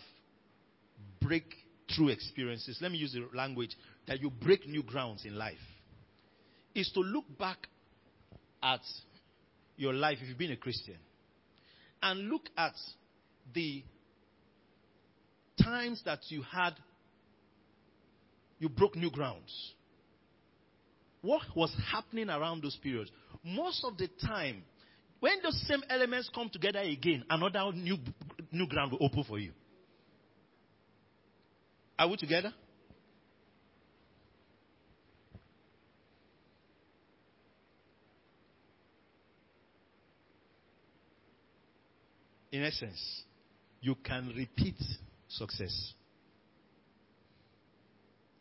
[1.22, 3.76] breakthrough experiences, let me use the language
[4.08, 5.54] that you break new grounds in life,
[6.74, 7.68] is to look back
[8.64, 8.80] at
[9.78, 10.96] your life if you've been a Christian
[12.02, 12.74] and look at
[13.54, 13.82] the
[15.62, 16.74] times that you had,
[18.58, 19.72] you broke new grounds.
[21.22, 23.10] What was happening around those periods?
[23.42, 24.62] Most of the time,
[25.20, 27.96] when those same elements come together again, another new,
[28.52, 29.52] new ground will open for you.
[31.98, 32.52] Are we together?
[42.50, 43.22] In essence,
[43.80, 44.76] you can repeat
[45.28, 45.94] success.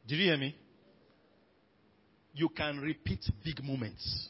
[0.08, 0.56] Did you hear me?
[2.34, 4.30] You can repeat big moments.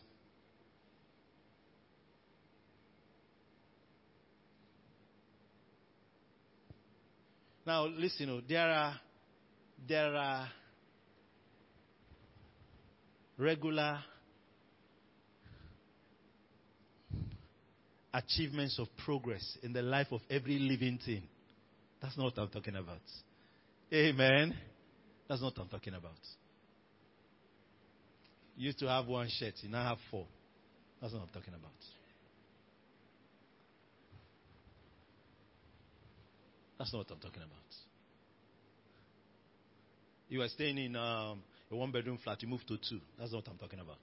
[7.65, 8.95] Now, listen, oh, there are
[9.87, 10.47] there are
[13.37, 13.99] regular
[18.13, 21.23] achievements of progress in the life of every living thing.
[22.01, 23.01] That's not what I'm talking about.
[23.93, 24.55] Amen.
[25.27, 26.11] That's not what I'm talking about.
[28.55, 30.25] You used to have one shirt, you now have four.
[31.01, 31.71] That's not what I'm talking about.
[36.77, 37.51] That's not what I'm talking about.
[40.29, 41.41] You are staying in um,
[41.71, 42.99] a one bedroom flat, you moved to two.
[43.17, 43.99] That's not what I'm talking about.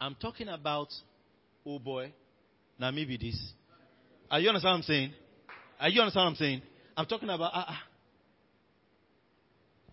[0.00, 0.88] I'm talking about,
[1.64, 2.12] oh boy,
[2.78, 3.38] now maybe this.
[4.30, 5.12] Are you understand what I'm saying?
[5.80, 6.62] Are you understand what I'm saying?
[6.96, 7.82] I'm talking about, ah, ah.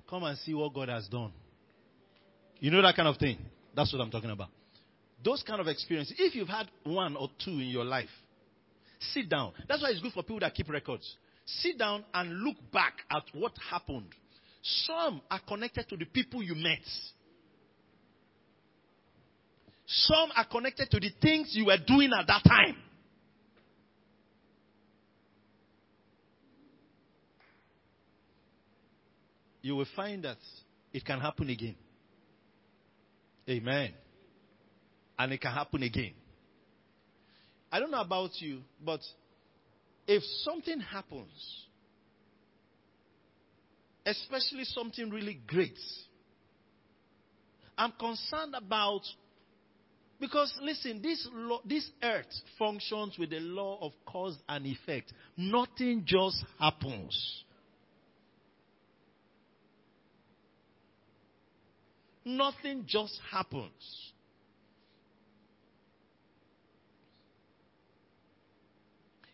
[0.10, 1.32] Come and see what God has done.
[2.60, 3.38] You know that kind of thing?
[3.76, 4.50] That's what I'm talking about.
[5.24, 6.16] Those kind of experiences.
[6.20, 8.10] If you've had one or two in your life,
[9.14, 9.54] sit down.
[9.68, 11.16] That's why it's good for people that keep records.
[11.46, 14.08] sit down and look back at what happened.
[14.62, 16.80] Some are connected to the people you met.
[19.86, 22.78] Some are connected to the things you were doing at that time.
[29.62, 30.38] You will find that
[30.92, 31.76] it can happen again.
[33.50, 33.94] Amen.
[35.18, 36.14] And it can happen again.
[37.72, 39.00] I don't know about you, but
[40.06, 41.66] if something happens,
[44.06, 45.78] especially something really great,
[47.78, 49.02] I'm concerned about
[50.24, 55.12] because listen, this law, this earth functions with the law of cause and effect.
[55.36, 57.44] Nothing just happens.
[62.24, 64.14] Nothing just happens.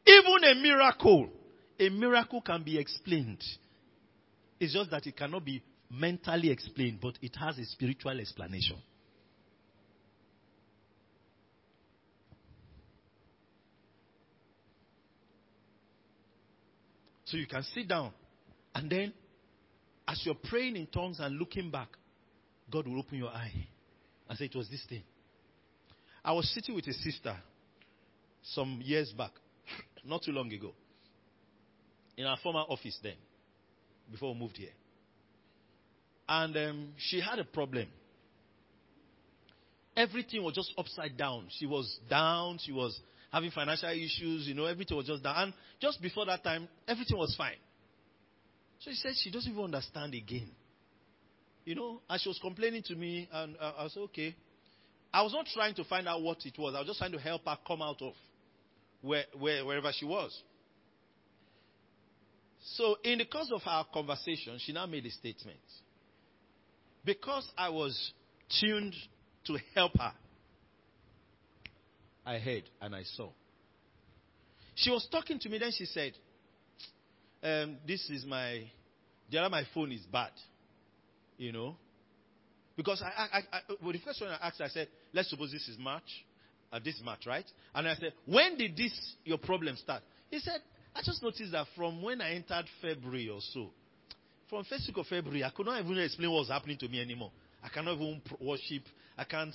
[0.08, 1.30] Even a miracle,
[1.80, 3.44] a miracle can be explained.
[4.60, 5.62] It's just that it cannot be
[5.92, 8.78] mentally explained, but it has a spiritual explanation.
[17.30, 18.12] So you can sit down
[18.74, 19.14] and then,
[20.08, 21.90] as you're praying in tongues and looking back,
[22.72, 23.68] God will open your eye
[24.28, 25.04] and say, It was this thing.
[26.26, 27.36] I was sitting with a sister
[28.42, 29.32] some years back,
[30.04, 30.74] not too long ago,
[32.18, 33.16] in our former office then,
[34.12, 34.74] before we moved here.
[36.28, 37.88] And um, she had a problem.
[39.96, 41.46] Everything was just upside down.
[41.60, 42.58] She was down.
[42.64, 43.00] She was
[43.32, 44.48] having financial issues.
[44.48, 45.36] You know, everything was just down.
[45.38, 47.58] And just before that time, everything was fine.
[48.80, 50.50] So she said she doesn't even understand again.
[51.66, 54.36] You know, and she was complaining to me, and uh, I said, okay.
[55.14, 56.76] I was not trying to find out what it was.
[56.76, 58.14] I was just trying to help her come out of
[59.02, 60.38] where, where, wherever she was.
[62.76, 65.60] So, in the course of our conversation, she now made a statement.
[67.06, 68.12] Because I was
[68.60, 68.94] tuned
[69.46, 70.12] to help her,
[72.30, 73.30] I heard and I saw.
[74.76, 76.14] She was talking to me, then she said,
[77.42, 78.66] um, This is my,
[79.36, 80.32] other my phone is bad.
[81.38, 81.76] You know?
[82.78, 85.68] Because I, I, I, well, the first one I asked, I said, Let's suppose this
[85.68, 86.04] is March,
[86.72, 87.46] uh, this March, right?
[87.74, 88.94] And I said, When did this,
[89.26, 90.04] your problem start?
[90.30, 90.62] He said,
[90.96, 93.72] I just noticed that from when I entered February or so,
[94.52, 97.02] from first week of February, I could not even explain what was happening to me
[97.02, 97.32] anymore.
[97.64, 98.84] I cannot even worship.
[99.18, 99.54] I can't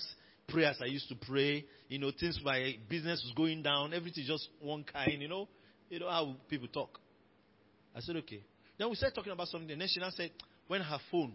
[0.48, 1.64] pray as I used to pray.
[1.88, 3.94] You know, things my business was going down.
[3.94, 5.20] Everything just one kind.
[5.20, 5.48] You know,
[5.90, 6.98] you know how people talk.
[7.94, 8.42] I said okay.
[8.78, 9.78] Then we started talking about something.
[9.78, 10.30] Then she now said
[10.66, 11.34] when her phone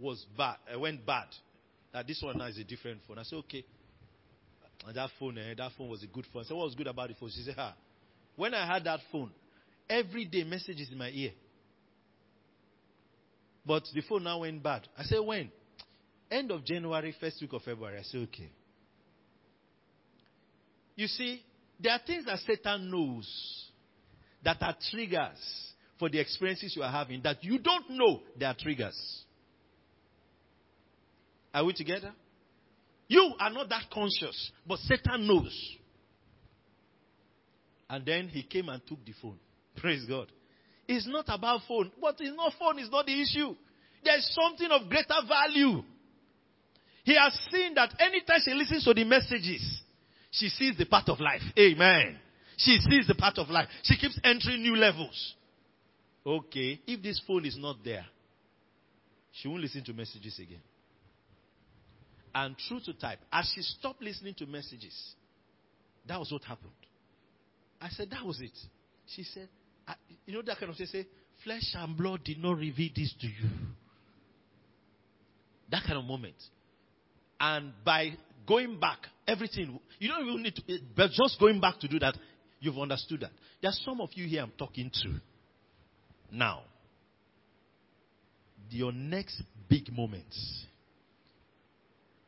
[0.00, 1.26] was bad, uh, went bad,
[1.92, 3.18] that this one now is a different phone.
[3.18, 3.64] I said okay.
[4.86, 6.42] And that phone, eh, that phone was a good phone.
[6.42, 7.30] I said what was good about the phone?
[7.30, 7.74] She said, ah,
[8.36, 9.30] when I had that phone,
[9.88, 11.32] every day messages in my ear.
[13.66, 14.88] But the phone now went bad.
[14.96, 15.52] I said, when?
[16.30, 17.98] End of January, first week of February.
[17.98, 18.50] I said, okay.
[20.94, 21.42] You see,
[21.80, 23.26] there are things that Satan knows
[24.44, 25.38] that are triggers
[25.98, 29.24] for the experiences you are having that you don't know they are triggers.
[31.52, 32.12] Are we together?
[33.08, 35.76] You are not that conscious, but Satan knows.
[37.88, 39.38] And then he came and took the phone.
[39.76, 40.30] Praise God.
[40.86, 41.90] It's not about phone.
[42.00, 43.54] But it's not phone, it's not the issue.
[44.04, 45.82] There's something of greater value.
[47.10, 49.82] He has seen that anytime she listens to the messages,
[50.30, 51.42] she sees the path of life.
[51.58, 52.16] Amen.
[52.56, 53.66] She sees the path of life.
[53.82, 55.34] She keeps entering new levels.
[56.24, 58.06] Okay, if this phone is not there,
[59.32, 60.62] she won't listen to messages again.
[62.32, 64.94] And true to type, as she stopped listening to messages,
[66.06, 66.70] that was what happened.
[67.80, 68.56] I said, that was it.
[69.16, 69.48] She said,
[70.26, 71.08] you know that kind of thing, say,
[71.42, 73.50] flesh and blood did not reveal this to you.
[75.72, 76.36] That kind of moment.
[77.40, 78.12] And by
[78.46, 81.98] going back, everything, you don't even need to, eh, but just going back to do
[81.98, 82.16] that,
[82.60, 83.30] you've understood that.
[83.62, 85.14] There's some of you here I'm talking to
[86.30, 86.62] now.
[88.68, 90.32] Your next big moment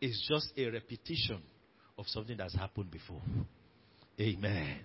[0.01, 1.41] is just a repetition
[1.97, 3.21] of something that's happened before.
[4.21, 4.79] Amen.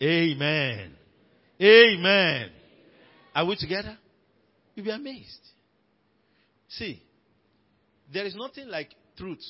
[0.00, 0.92] Amen.
[1.60, 2.50] Amen.
[3.34, 3.98] Are we together?
[4.74, 5.40] You'll be amazed.
[6.68, 7.02] See,
[8.12, 9.44] there is nothing like truth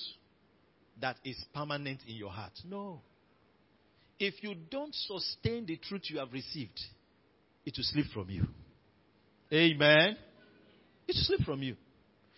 [1.00, 2.52] that is permanent in your heart.
[2.64, 3.00] No.
[4.18, 6.80] If you don't sustain the truth you have received,
[7.64, 8.46] it will slip from you.
[9.52, 10.16] Amen.
[11.06, 11.76] It will slip from you.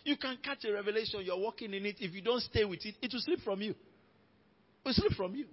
[0.04, 1.96] You can catch a revelation, you're walking in it.
[2.00, 3.70] If you don't stay with it, it will slip from you.
[3.70, 3.76] It
[4.84, 5.46] will slip from you.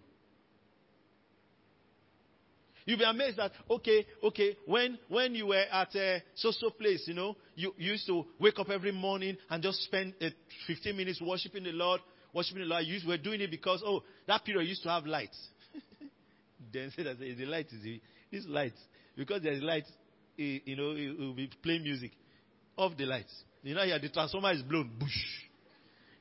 [2.88, 7.04] You'll be amazed that okay, okay, when when you were at a so so place,
[7.06, 10.30] you know, you, you used to wake up every morning and just spend uh,
[10.68, 12.00] 15 minutes worshiping the Lord,
[12.34, 12.86] worshiping the Lord.
[12.86, 15.38] You were doing it because oh, that period used to have lights.
[16.74, 18.00] then say that the light is
[18.32, 18.74] this light
[19.18, 19.86] because there's light,
[20.40, 22.12] eh, you know, it will be playing music.
[22.78, 23.34] Off the lights.
[23.64, 24.92] You know, yeah, the transformer is blown.
[24.98, 25.47] Bush.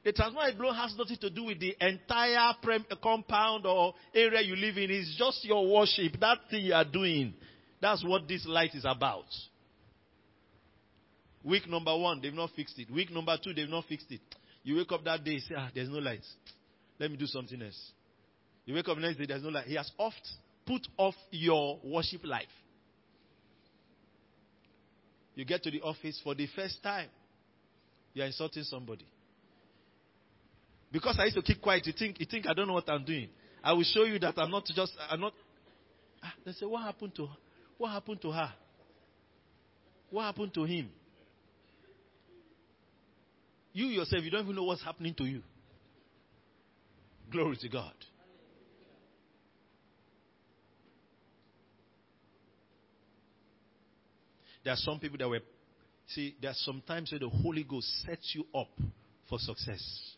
[0.07, 4.55] The transformer blown has nothing to do with the entire prem- compound or area you
[4.55, 4.89] live in.
[4.89, 6.21] It's just your worship.
[6.21, 7.35] That thing you are doing.
[7.83, 9.25] That's what this light is about.
[11.43, 12.89] Week number one, they've not fixed it.
[12.89, 14.21] Week number two, they've not fixed it.
[14.63, 16.23] You wake up that day, say, ah, there's no light.
[17.01, 17.91] Let me do something else.
[18.65, 19.67] You wake up next day, there's no light.
[19.67, 20.25] He has oft
[20.69, 22.47] put off your worship life.
[25.35, 27.09] You get to the office for the first time.
[28.15, 29.05] You are insulting somebody.
[30.97, 33.05] Because I used to keep quiet, you think you think I don't know what I'm
[33.05, 33.29] doing.
[33.63, 35.35] I will show you that I'm not just I'm not
[36.25, 37.29] ah, they say, What happened to?
[37.77, 38.51] What happened to her?
[40.09, 40.89] What happened to him?
[43.75, 45.43] You yourself, you don't even know what's happening to you.
[47.31, 47.93] Glory to God.
[54.65, 55.41] There are some people that were,
[56.07, 58.71] see, there are sometimes where the Holy Ghost sets you up
[59.29, 60.16] for success.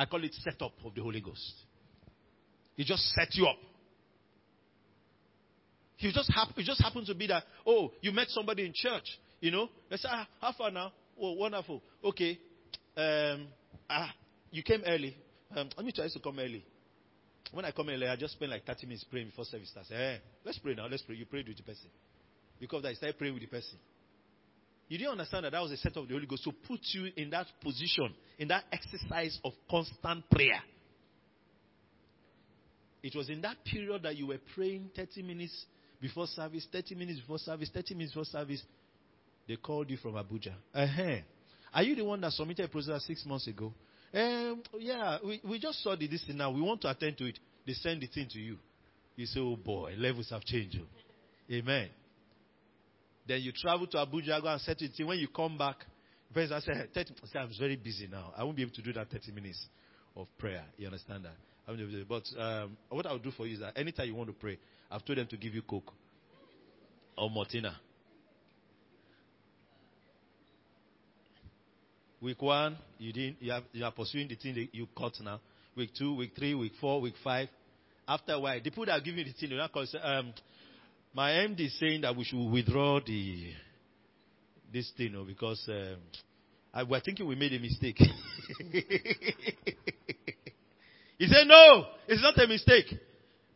[0.00, 1.52] I call it setup of the Holy Ghost.
[2.74, 3.58] He just set you up.
[5.96, 9.04] He just hap- it just happened to be that, oh, you met somebody in church,
[9.40, 9.68] you know.
[9.90, 10.90] They say, ah, how far now?
[11.20, 11.82] Oh, wonderful.
[12.02, 12.38] Okay.
[12.96, 13.48] Um,
[13.90, 14.10] ah,
[14.50, 15.14] you came early.
[15.54, 16.64] Um, let me try to come early.
[17.52, 19.90] When I come early, I just spend like 30 minutes praying before service starts.
[19.90, 20.86] Hey, let's pray now.
[20.86, 21.16] Let's pray.
[21.16, 21.90] You prayed with the person.
[22.58, 23.78] Because I started praying with the person.
[24.90, 27.12] You didn't understand that that was a set of the Holy Ghost to put you
[27.16, 30.60] in that position, in that exercise of constant prayer.
[33.00, 35.64] It was in that period that you were praying 30 minutes
[36.00, 38.64] before service, 30 minutes before service, 30 minutes before service.
[39.46, 40.54] They called you from Abuja.
[40.74, 41.20] Uh-huh.
[41.72, 43.72] Are you the one that submitted a proposal six months ago?
[44.12, 46.50] Um, yeah, we, we just saw the, this thing now.
[46.50, 47.38] We want to attend to it.
[47.64, 48.56] They send the thing to you.
[49.14, 50.80] You say, oh boy, levels have changed.
[51.48, 51.90] Amen.
[53.26, 54.92] Then you travel to Abuja, go and set it.
[55.04, 55.76] When you come back,
[56.32, 58.32] person said, 30, say, I'm very busy now.
[58.36, 59.66] I won't be able to do that 30 minutes
[60.16, 60.64] of prayer.
[60.76, 61.34] You understand that?
[62.08, 64.58] But um, what I'll do for you is that anytime you want to pray,
[64.90, 65.92] I've told them to give you Coke
[67.16, 67.74] or Maltina.
[72.20, 73.36] Week one, you didn't.
[73.40, 75.40] You, have, you are pursuing the thing that you caught now.
[75.76, 77.48] Week two, week three, week four, week five.
[78.06, 80.34] After a while, the people that are giving you the thing, they're not say, um,
[81.12, 83.52] my MD is saying that we should withdraw the
[84.72, 85.96] this thing, you know, because um,
[86.72, 87.98] I, we're thinking we made a mistake.
[91.18, 92.86] he said, No, it's not a mistake.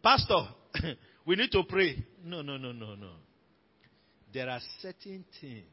[0.02, 0.48] Pastor,
[1.26, 2.05] we need to pray.
[2.24, 3.10] No, no, no, no, no.
[4.32, 5.64] There are certain things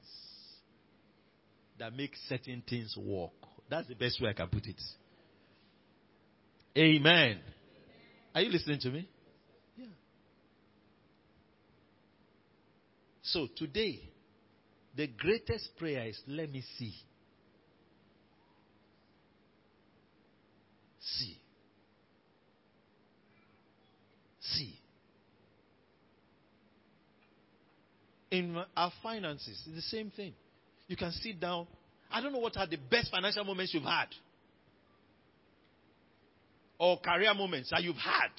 [1.79, 3.31] that make certain things work.
[3.69, 4.79] That's the best way I can put it.
[6.77, 7.39] Amen.
[8.35, 9.09] Are you listening to me?
[9.75, 9.85] Yeah.
[13.31, 13.99] So today,
[14.95, 16.93] the greatest prayer is let me see.
[20.99, 21.37] See.
[24.41, 24.75] See.
[28.31, 30.33] In our finances, it's the same thing.
[30.87, 31.67] You can sit down.
[32.11, 34.07] I don't know what are the best financial moments you've had.
[36.77, 38.31] Or career moments that you've had.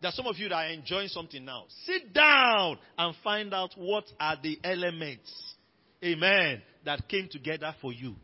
[0.00, 1.64] There are some of you that are enjoying something now.
[1.84, 5.32] Sit down and find out what are the elements,
[6.04, 8.14] amen, that came together for you.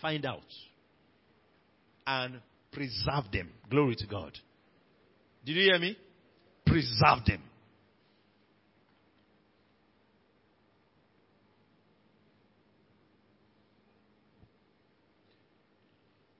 [0.00, 0.40] Find out.
[2.06, 2.40] And
[2.70, 3.48] preserve them.
[3.70, 4.32] Glory to God.
[5.44, 5.96] Did you hear me?
[6.66, 7.42] Preserve them.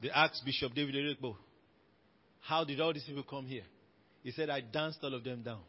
[0.02, 1.36] They asked Bishop David Erikbo,
[2.40, 3.62] How did all these people come here?
[4.22, 5.60] He said, I danced all of them down.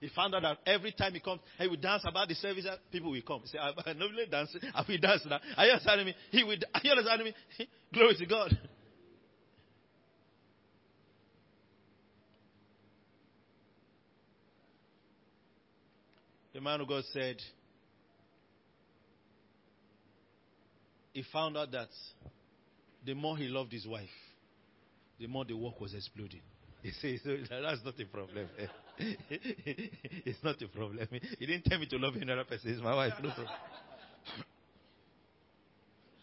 [0.00, 3.10] He found out that every time he comes, he would dance about the service, people
[3.10, 3.40] will come.
[3.40, 5.40] He said, I normally dance, I will dance now.
[5.56, 6.14] Are you understanding me?
[6.30, 7.26] He will, are you understanding
[7.58, 7.68] me?
[7.92, 8.58] Glory to God.
[16.52, 17.36] The man of God said,
[21.12, 21.88] he found out that
[23.04, 24.08] the more he loved his wife,
[25.18, 26.42] the more the work was exploding.
[26.82, 28.48] He says, that's not a problem.
[28.98, 31.08] it's not a problem.
[31.38, 32.70] He didn't tell me to love another person.
[32.70, 33.14] It's my wife.
[33.22, 33.54] No problem.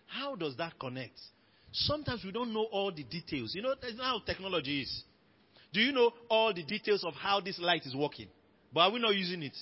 [0.08, 1.20] How does that connect?
[1.72, 3.54] Sometimes we don't know all the details.
[3.54, 5.04] You know, that's how technology is.
[5.74, 8.28] Do you know all the details of how this light is working?
[8.74, 9.58] But are we not using it?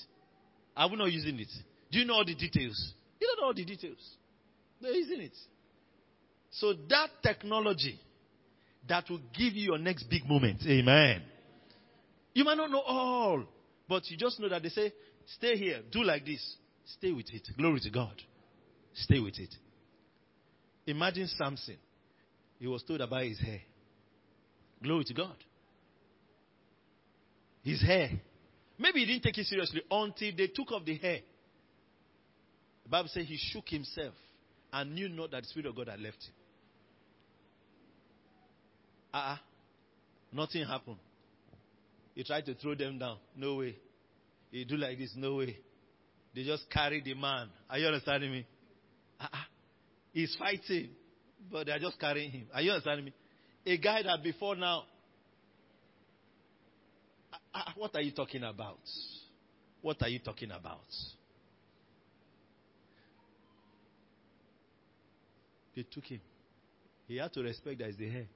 [0.76, 1.48] Are we not using it?
[1.90, 2.94] Do you know all the details?
[3.20, 3.98] You don't know all the details.
[4.80, 5.36] They're using it.
[6.50, 7.98] So that technology
[8.88, 10.60] that will give you your next big moment.
[10.66, 11.22] Amen.
[12.34, 13.44] You might not know all,
[13.88, 14.92] but you just know that they say,
[15.26, 16.56] stay here, do like this.
[16.84, 17.48] Stay with it.
[17.56, 18.20] Glory to God.
[18.92, 19.54] Stay with it.
[20.86, 21.76] Imagine Samson.
[22.58, 23.60] He was told about his hair.
[24.82, 25.36] Glory to God.
[27.62, 28.10] His hair.
[28.78, 31.20] Maybe he didn't take it seriously until they took off the hair.
[32.82, 34.14] The Bible says he shook himself
[34.72, 36.34] and knew not that the Spirit of God had left him.
[39.16, 39.36] Ah, uh-uh.
[40.32, 40.96] nothing happened.
[42.16, 43.18] He tried to throw them down.
[43.36, 43.76] No way.
[44.50, 45.12] He do like this.
[45.16, 45.56] No way.
[46.34, 47.48] They just carry the man.
[47.70, 48.46] Are you understanding me?
[49.20, 49.36] Uh-uh.
[50.12, 50.88] He's fighting,
[51.50, 52.46] but they're just carrying him.
[52.52, 53.12] Are you understanding me?
[53.66, 54.82] A guy that before now.
[57.32, 58.80] Uh, uh, what are you talking about?
[59.80, 60.80] What are you talking about?
[65.76, 66.20] They took him.
[67.06, 68.26] He had to respect that it's the hair.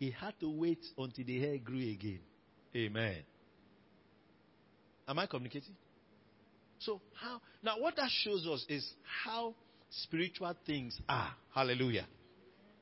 [0.00, 2.20] He had to wait until the hair grew again.
[2.74, 3.18] Amen.
[5.06, 5.76] Am I communicating?
[6.78, 8.90] So how now what that shows us is
[9.24, 9.54] how
[9.90, 11.34] spiritual things are.
[11.54, 12.06] Hallelujah.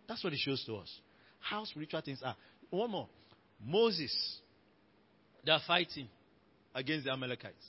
[0.07, 0.89] That's what it shows to us.
[1.41, 2.37] How spiritual things are.
[2.71, 3.09] One more.
[3.67, 4.15] Moses,
[5.45, 6.07] they are fighting
[6.73, 7.67] against the Amalekites.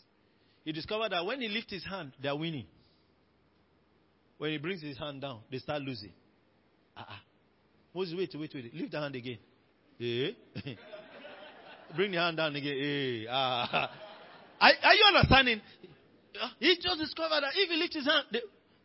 [0.64, 2.68] He discovered that when he lifts his hand, they are winning.
[4.38, 6.14] When he brings his hand down, they start losing.
[6.96, 7.16] Uh-uh.
[8.00, 8.74] Moses, wait, wait, wait.
[8.74, 9.38] Lift the hand again.
[10.00, 10.32] Eh?
[11.98, 12.78] Bring the hand down again.
[12.80, 13.30] Eh?
[13.30, 13.92] Ah.
[14.62, 15.62] Are, are you understanding?
[16.60, 18.28] He just discovered that if he lifts his hand,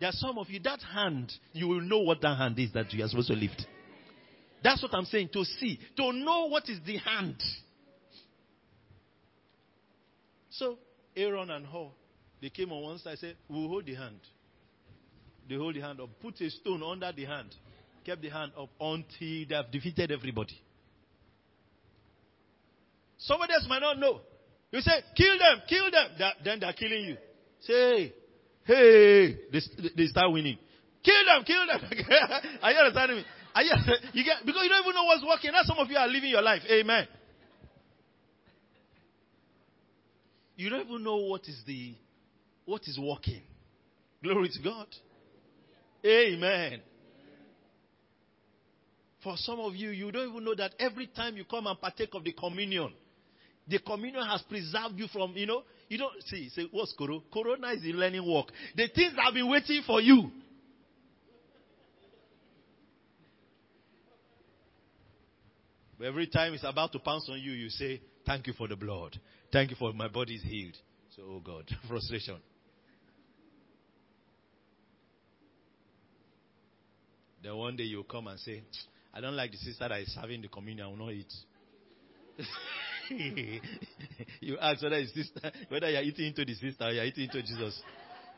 [0.01, 2.93] there are some of you, that hand, you will know what that hand is that
[2.93, 3.65] you are supposed to lift.
[4.65, 5.29] That's what I'm saying.
[5.35, 7.41] To see, to know what is the hand.
[10.51, 10.79] So,
[11.17, 11.91] Aaron and Hur,
[12.43, 14.19] they came on one side, said, We'll hold the hand.
[15.49, 17.55] They hold the hand up, put a stone under the hand,
[18.05, 20.61] kept the hand up until they have defeated everybody.
[23.19, 24.21] Somebody else might not know.
[24.71, 26.33] You say, kill them, kill them.
[26.45, 27.17] then they're killing you.
[27.61, 28.13] Say,
[28.65, 29.61] hey, they,
[29.97, 30.59] they start winning.
[31.03, 31.81] Kill them, kill them.
[32.63, 33.25] are you understanding me?
[33.55, 33.73] Are you,
[34.13, 35.53] you get, because you don't even know what's working.
[35.53, 36.63] That's some of you are living your life.
[36.69, 37.07] Amen.
[40.57, 41.95] You don't even know what is the,
[42.65, 43.43] what is working.
[44.23, 44.87] Glory to God.
[46.05, 46.81] Amen.
[49.25, 52.11] For some of you, you don't even know that every time you come and partake
[52.13, 52.93] of the communion,
[53.67, 57.23] the communion has preserved you from, you know, you don't see, say, what's Corona?
[57.33, 58.49] Corona is the learning work.
[58.77, 60.31] The things have been waiting for you.
[65.99, 68.77] But every time it's about to pounce on you, you say, Thank you for the
[68.77, 69.19] blood.
[69.53, 70.77] Thank you for my body is healed.
[71.15, 72.37] So, oh God, frustration.
[77.43, 78.63] Then one day you'll come and say,
[79.15, 81.33] I don't like the sister that is having the communion, I will not eat.
[84.41, 87.41] you ask whether it's sister, whether you're eating into the sister or you're eating into
[87.43, 87.81] Jesus.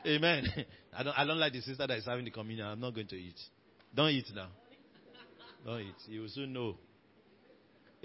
[0.05, 0.47] Amen.
[0.95, 2.67] I don't, I don't like the sister that is having the communion.
[2.67, 3.39] I'm not going to eat.
[3.95, 4.49] Don't eat now.
[5.65, 5.95] Don't eat.
[6.07, 6.75] You will soon know.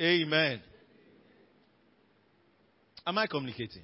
[0.01, 0.63] Amen.
[3.07, 3.83] Am I communicating?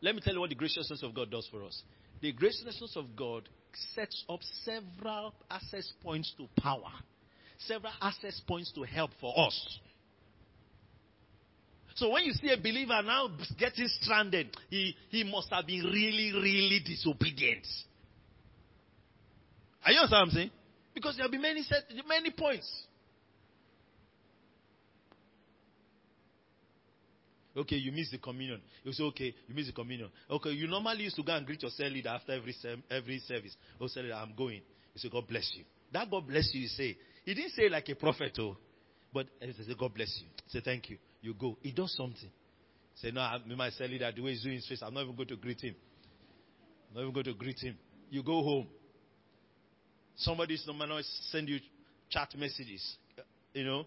[0.00, 1.82] Let me tell you what the graciousness of God does for us.
[2.20, 3.48] The graciousness of God
[3.94, 6.90] sets up several access points to power,
[7.58, 9.78] several access points to help for us.
[11.96, 13.28] So when you see a believer now
[13.58, 17.66] getting stranded, he, he must have been really, really disobedient.
[19.84, 20.50] Are you understand what I'm saying?
[20.94, 22.68] Because there will be many set, many points.
[27.56, 28.60] Okay, you miss the communion.
[28.84, 30.10] You say, okay, you miss the communion.
[30.30, 32.54] Okay, you normally used to go and greet your cell leader after every
[32.88, 33.56] every service.
[33.80, 34.60] Oh, cell leader, I'm going.
[34.94, 35.64] You say, God bless you.
[35.92, 36.96] That God bless you, you say.
[37.28, 38.56] He didn't say like a prophet, oh.
[39.12, 40.28] But he said, God bless you.
[40.46, 40.96] Say, thank you.
[41.20, 41.58] You go.
[41.60, 42.30] He does something.
[42.94, 45.14] Say, no, I'm my cell leader, the way he's doing his face, I'm not even
[45.14, 45.74] going to greet him.
[46.88, 47.76] I'm not even going to greet him.
[48.08, 48.66] You go home.
[50.16, 51.58] Somebody's normal send you
[52.08, 52.96] chat messages.
[53.52, 53.84] You know,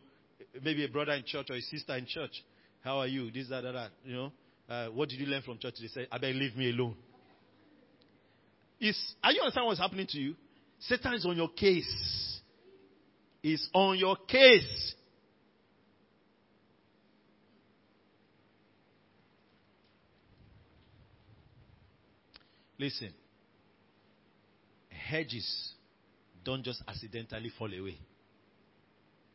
[0.63, 2.43] maybe a brother in church or a sister in church.
[2.83, 3.31] How are you?
[3.31, 3.89] This, that, that, that.
[4.05, 4.31] You know,
[4.69, 5.77] uh, what did you learn from church?
[5.81, 6.95] They say, I better leave me alone.
[8.79, 10.35] Is, are you understand what's happening to you?
[10.77, 12.40] Satan is on your case.
[13.43, 14.95] Is on your case.
[22.77, 23.13] Listen,
[24.89, 25.73] hedges
[26.43, 27.97] don't just accidentally fall away.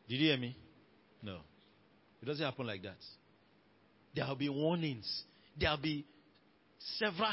[0.07, 0.57] Did you hear me?
[1.21, 1.39] No.
[2.21, 2.97] It doesn't happen like that.
[4.15, 5.23] There will be warnings.
[5.59, 6.05] There will be
[6.97, 7.31] several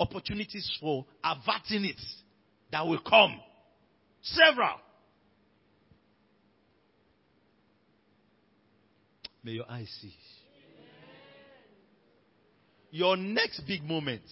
[0.00, 2.00] opportunities for averting it
[2.72, 3.40] that will come.
[4.22, 4.80] Several.
[9.44, 10.14] May your eyes see.
[12.90, 14.22] Your next big moment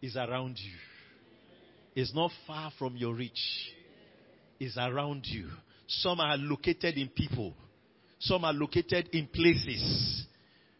[0.00, 0.74] is around you.
[1.96, 3.40] It's not far from your reach.
[4.60, 5.48] It's around you.
[5.88, 7.54] Some are located in people.
[8.20, 10.26] Some are located in places.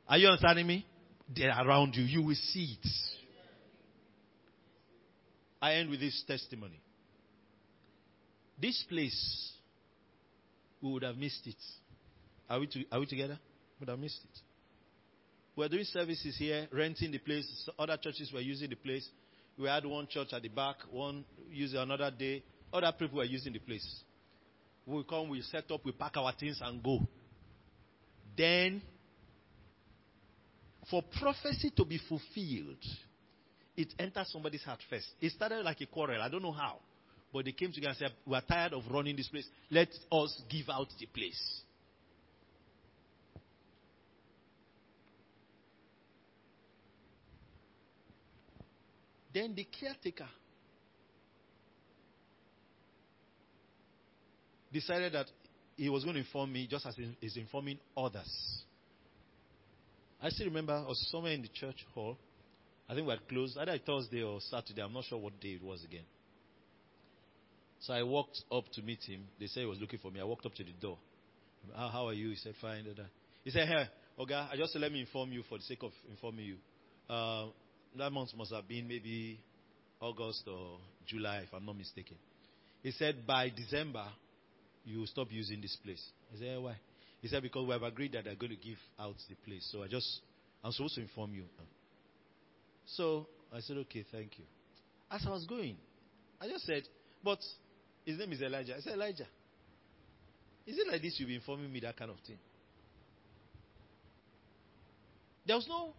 [0.08, 0.86] Are you understanding me?
[1.34, 2.04] They're around you.
[2.04, 2.88] You will see it.
[5.60, 6.80] I end with this testimony.
[8.60, 9.52] This place,
[10.80, 11.56] we would have missed it.
[12.48, 13.38] Are we, to, are we together?
[13.80, 14.40] We I missed it.
[15.54, 17.46] We were doing services here, renting the place.
[17.78, 19.08] Other churches were using the place.
[19.58, 22.42] We had one church at the back, one using another day.
[22.72, 24.02] Other people were using the place.
[24.84, 27.00] We come, we set up, we pack our things and go.
[28.36, 28.82] Then,
[30.90, 32.84] for prophecy to be fulfilled,
[33.76, 35.06] it enters somebody's heart first.
[35.20, 36.20] It started like a quarrel.
[36.20, 36.76] I don't know how.
[37.32, 39.46] But they came together and said, We are tired of running this place.
[39.70, 41.60] Let us give out the place.
[49.36, 50.28] Then the caretaker
[54.72, 55.26] decided that
[55.76, 58.62] he was going to inform me just as he is informing others.
[60.22, 62.16] I still remember I was somewhere in the church hall.
[62.88, 64.80] I think we had closed either Thursday or Saturday.
[64.80, 66.04] I'm not sure what day it was again.
[67.80, 69.20] So I walked up to meet him.
[69.38, 70.18] They said he was looking for me.
[70.18, 70.96] I walked up to the door.
[71.76, 72.30] How, how are you?
[72.30, 72.86] He said, fine.
[73.44, 73.84] He said, hey,
[74.18, 76.56] Oga, I just let me inform you for the sake of informing you.
[77.10, 77.48] Uh,
[77.98, 79.40] that month must have been maybe
[80.00, 82.16] August or July, if I'm not mistaken.
[82.82, 84.04] He said, by December,
[84.84, 86.02] you will stop using this place.
[86.34, 86.76] I said, why?
[87.20, 89.68] He said, because we have agreed that they're going to give out the place.
[89.72, 90.20] So I just,
[90.62, 91.44] I'm supposed to inform you.
[92.86, 94.44] So I said, okay, thank you.
[95.10, 95.76] As I was going,
[96.40, 96.82] I just said,
[97.24, 97.38] but
[98.04, 98.76] his name is Elijah.
[98.76, 99.26] I said, Elijah,
[100.66, 102.38] is it like this you'll be informing me that kind of thing?
[105.46, 105.94] There was no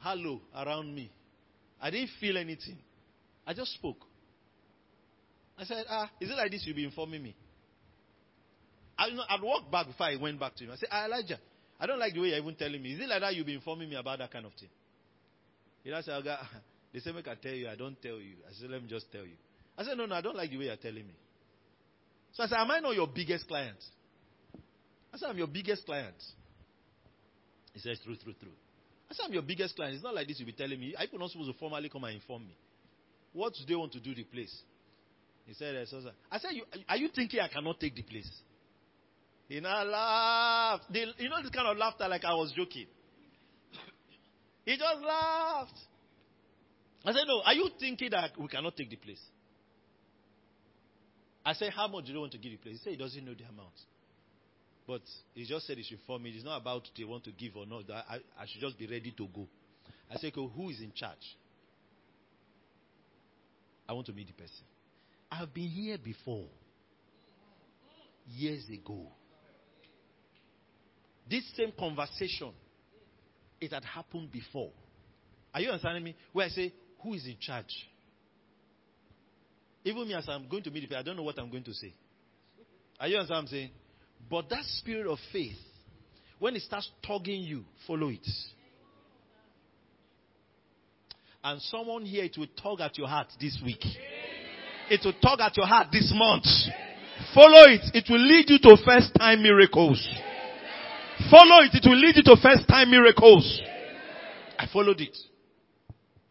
[0.00, 1.10] halo around me.
[1.80, 2.78] I didn't feel anything.
[3.46, 4.04] I just spoke.
[5.58, 7.34] I said, ah, is it like this you'll be informing me?
[8.98, 10.70] I, you know, I'd walk back before I went back to him.
[10.72, 11.38] I said, ah, Elijah,
[11.80, 12.92] I don't like the way you're even telling me.
[12.92, 14.68] Is it like that you'll be informing me about that kind of thing?
[15.94, 16.48] I said, "Ah,
[16.92, 18.34] they say, make I tell you, I don't tell you.
[18.46, 19.36] I said, let me just tell you.
[19.76, 21.14] I said, no, no, I don't like the way you're telling me.
[22.32, 23.78] So I said, am I not your biggest client?
[25.12, 26.16] I said, I'm your biggest client.
[27.72, 28.50] He says, true, true, true.
[29.10, 29.94] I said, I'm your biggest client.
[29.94, 30.94] It's not like this you'll be telling me.
[30.98, 32.56] I'm not supposed to formally come and inform me.
[33.32, 34.54] What do they want to do the place?
[35.46, 35.84] He said, eh,
[36.30, 38.30] I said, you, are you thinking I cannot take the place?
[39.48, 40.84] He now laughed.
[40.92, 42.86] They, you know this kind of laughter like I was joking.
[44.66, 45.78] he just laughed.
[47.04, 49.22] I said, no, are you thinking that we cannot take the place?
[51.46, 52.74] I said, how much do you want to give the place?
[52.74, 53.72] He said he doesn't know the amount.
[54.88, 55.02] But
[55.34, 56.30] he just said he should inform me.
[56.30, 57.82] It's not about they want to give or not.
[57.90, 59.46] I, I should just be ready to go.
[60.10, 61.18] I said, okay, who is in charge?
[63.86, 64.64] I want to meet the person.
[65.30, 66.46] I've been here before.
[68.34, 69.08] Years ago.
[71.28, 72.52] This same conversation,
[73.60, 74.70] it had happened before.
[75.52, 76.16] Are you understanding me?
[76.32, 77.74] Where I say, who is in charge?
[79.84, 81.64] Even me, as I'm going to meet the person, I don't know what I'm going
[81.64, 81.92] to say.
[82.98, 83.70] Are you understand what I'm saying?
[84.30, 85.56] But that spirit of faith,
[86.38, 88.26] when it starts tugging you, follow it.
[91.42, 93.84] And someone here, it will tug at your heart this week.
[94.90, 96.44] It will tug at your heart this month.
[97.34, 97.82] Follow it.
[97.94, 100.06] It will lead you to first time miracles.
[101.30, 101.74] Follow it.
[101.74, 103.60] It will lead you to first time miracles.
[104.58, 105.16] I followed it.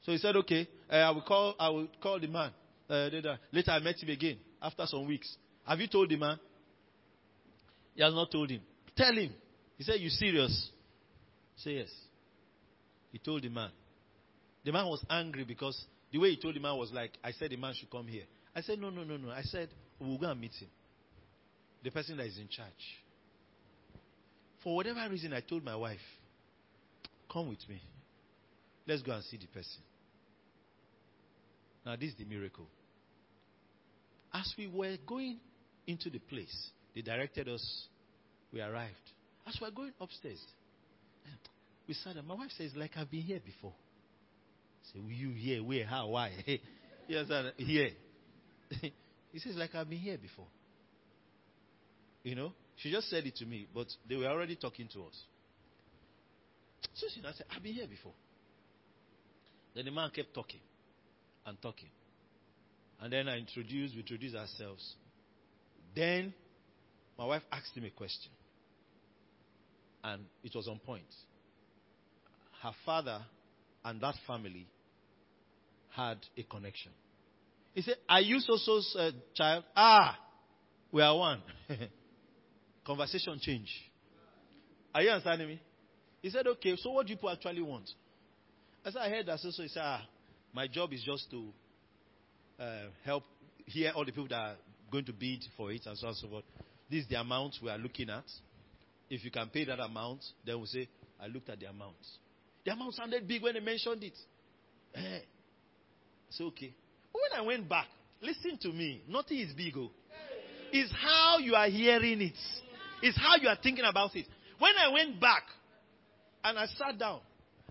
[0.03, 2.51] So he said, okay, uh, I will call, I will call the man.
[2.89, 3.09] Uh,
[3.51, 5.35] later I met him again after some weeks.
[5.65, 6.39] Have you told the man?
[7.97, 8.61] He has not told him.
[8.95, 9.33] Tell him.
[9.75, 10.69] He said, You serious?
[11.57, 11.89] Say yes.
[13.11, 13.71] He told the man.
[14.63, 17.49] The man was angry because the way he told the man was like, I said
[17.49, 18.25] the man should come here.
[18.55, 19.31] I said, No, no, no, no.
[19.31, 19.69] I said,
[19.99, 20.67] We'll go and meet him.
[21.83, 22.69] The person that is in charge.
[24.63, 25.97] For whatever reason, I told my wife,
[27.33, 27.81] Come with me.
[28.87, 29.81] Let's go and see the person.
[31.83, 32.67] Now, this is the miracle.
[34.31, 35.39] As we were going
[35.87, 37.63] into the place, they directed us.
[38.51, 38.95] We arrived.
[39.45, 40.41] As we're going upstairs,
[41.87, 42.23] we sat there.
[42.23, 43.73] My wife says, like I've been here before.
[44.81, 45.63] I say, Will you here?
[45.63, 45.85] Where?
[45.85, 46.07] How?
[46.07, 46.31] Why?
[47.07, 47.91] yes, sir, here.
[48.81, 50.47] he says, like I've been here before.
[52.23, 52.53] You know?
[52.77, 55.21] She just said it to me, but they were already talking to us.
[56.95, 58.13] So she said, I've been here before.
[59.75, 60.61] Then the man kept talking
[61.45, 61.89] and talking.
[62.99, 64.95] And then I introduced, we introduced ourselves.
[65.95, 66.33] Then
[67.17, 68.31] my wife asked him a question.
[70.03, 71.03] And it was on point.
[72.61, 73.21] Her father
[73.83, 74.67] and that family
[75.95, 76.91] had a connection.
[77.73, 79.63] He said, Are you so so's uh, child?
[79.75, 80.17] Ah,
[80.91, 81.41] we are one.
[82.85, 83.69] Conversation change.
[84.93, 85.61] Are you understanding me?
[86.21, 87.89] He said, Okay, so what do you people actually want?
[88.85, 89.63] I said, I heard that so so.
[89.63, 90.01] He said, Ah,
[90.53, 91.49] my job is just to
[92.59, 93.23] uh, help
[93.65, 94.55] hear all the people that are
[94.91, 96.45] going to bid for it and so on and so forth.
[96.89, 98.23] This is the amount we are looking at.
[99.09, 100.87] If you can pay that amount, then we'll say,
[101.21, 101.95] I looked at the amount.
[102.65, 104.17] The amount sounded big when they mentioned it.
[104.93, 105.19] Eh.
[106.29, 106.73] It's okay.
[107.13, 107.87] But when I went back,
[108.21, 109.03] listen to me.
[109.07, 109.73] Nothing is big.
[109.77, 109.91] Oh.
[110.71, 112.37] It's how you are hearing it.
[113.01, 114.25] It's how you are thinking about it.
[114.59, 115.43] When I went back
[116.43, 117.19] and I sat down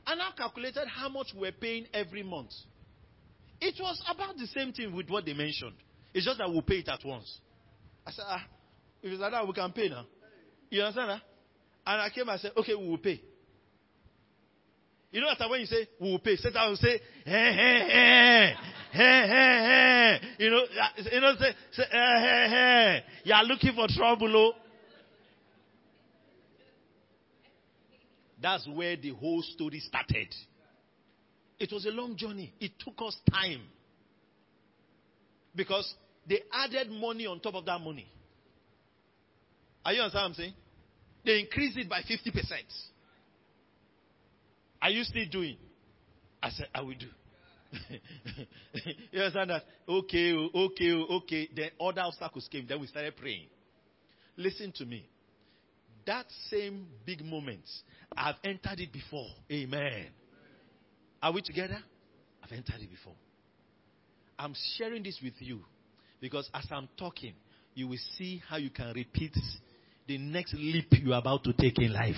[0.06, 2.52] and I calculated how much we're paying every month,
[3.60, 5.74] it was about the same thing with what they mentioned.
[6.14, 7.38] It's just that we'll pay it at once.
[8.06, 8.44] I said, ah,
[9.02, 10.06] if it's like that, we can pay now.
[10.70, 11.22] You understand that?
[11.86, 13.20] And I came and said, okay, we will pay.
[15.12, 18.54] You know that when you say we will pay, Satan will say, hey, hey, hey,
[18.92, 20.44] hey, hey, hey.
[20.44, 20.62] You know,
[21.12, 23.04] you know, say, say hey, hey.
[23.24, 24.52] You are looking for trouble, oh.
[28.42, 30.34] That's where the whole story started.
[31.58, 32.52] It was a long journey.
[32.60, 33.62] It took us time.
[35.54, 35.94] Because
[36.28, 38.06] they added money on top of that money.
[39.86, 40.54] Are you understand what I'm saying?
[41.24, 42.42] They increased it by 50%.
[44.82, 45.56] Are you still doing?
[46.42, 47.06] I said, I will do.
[49.12, 49.62] you understand that?
[49.88, 51.48] Okay, oh, okay, oh, okay.
[51.54, 52.66] Then other obstacles came.
[52.68, 53.46] Then we started praying.
[54.36, 55.08] Listen to me.
[56.04, 57.64] That same big moment,
[58.16, 59.28] I've entered it before.
[59.52, 60.06] Amen.
[61.22, 61.78] Are we together?
[62.42, 63.14] I've entered it before.
[64.36, 65.60] I'm sharing this with you
[66.20, 67.34] because as I'm talking,
[67.74, 69.36] you will see how you can repeat
[70.06, 72.14] the next leap you are about to take in life.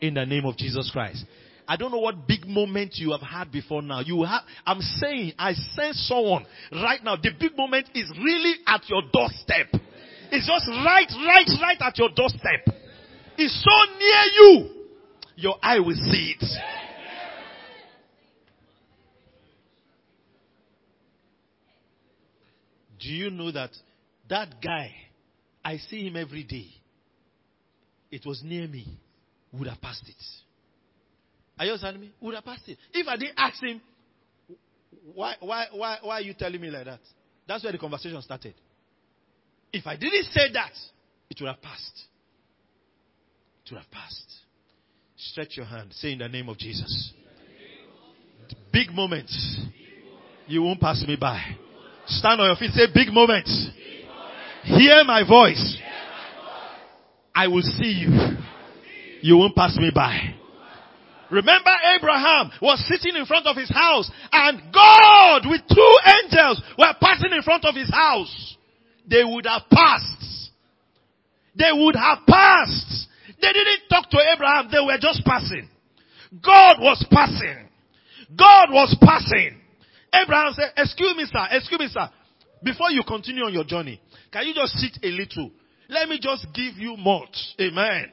[0.00, 1.24] In the name of Jesus Christ.
[1.66, 4.00] I don't know what big moment you have had before now.
[4.00, 7.16] You have, I'm saying, I sense someone right now.
[7.16, 9.68] The big moment is really at your doorstep.
[10.30, 12.74] It's just right, right, right at your doorstep.
[13.38, 14.68] It's so near you.
[15.36, 16.44] Your eye will see it.
[23.00, 23.70] Do you know that
[24.28, 24.92] that guy,
[25.64, 26.81] I see him every day.
[28.12, 28.86] It was near me.
[29.52, 30.14] Would have passed it.
[31.58, 32.12] Are you understanding me?
[32.20, 32.78] Would have passed it.
[32.92, 33.80] If I didn't ask him,
[35.14, 37.00] why, why, why, why are you telling me like that?
[37.48, 38.54] That's where the conversation started.
[39.72, 40.72] If I didn't say that,
[41.30, 42.02] it would have passed.
[43.64, 44.30] It would have passed.
[45.16, 45.92] Stretch your hand.
[45.92, 47.12] Say in the name of Jesus.
[48.72, 49.60] Big moments.
[50.46, 51.40] You won't pass me by.
[52.06, 52.72] Stand on your feet.
[52.72, 53.70] Say big moments.
[54.64, 55.78] Hear my voice.
[57.34, 58.36] I will see you.
[59.22, 60.34] You won't pass me by.
[61.30, 66.92] Remember Abraham was sitting in front of his house and God with two angels were
[67.00, 68.56] passing in front of his house.
[69.08, 70.50] They would have passed.
[71.56, 73.08] They would have passed.
[73.40, 74.68] They didn't talk to Abraham.
[74.70, 75.68] They were just passing.
[76.44, 77.68] God was passing.
[78.36, 79.58] God was passing.
[80.14, 82.08] Abraham said, excuse me sir, excuse me sir.
[82.62, 84.00] Before you continue on your journey,
[84.30, 85.50] can you just sit a little?
[85.92, 87.36] Let me just give you malt.
[87.60, 88.06] Amen.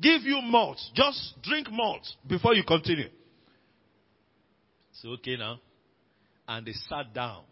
[0.00, 0.78] Give you malt.
[0.92, 3.08] Just drink malt before you continue.
[5.00, 5.60] So okay now.
[6.48, 7.44] And they sat down.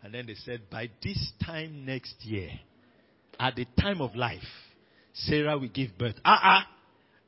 [0.00, 2.50] And then they said, by this time next year,
[3.40, 4.42] at the time of life,
[5.14, 6.14] Sarah will give birth.
[6.24, 6.60] Ah uh-uh.
[6.60, 6.68] ah.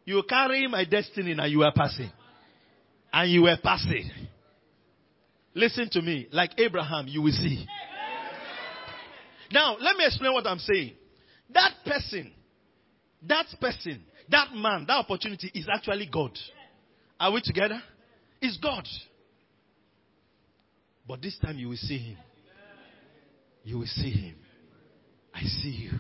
[0.05, 2.13] You carry my destiny and you are passing.
[3.13, 4.09] And you were passing.
[5.53, 6.29] Listen to me.
[6.31, 7.67] Like Abraham, you will see.
[9.53, 10.93] Now, let me explain what I'm saying.
[11.53, 12.33] That person,
[13.23, 16.37] that person, that man, that opportunity is actually God.
[17.19, 17.81] Are we together?
[18.41, 18.87] It's God.
[21.07, 22.17] But this time you will see him.
[23.63, 24.37] You will see him.
[25.33, 25.91] I see you.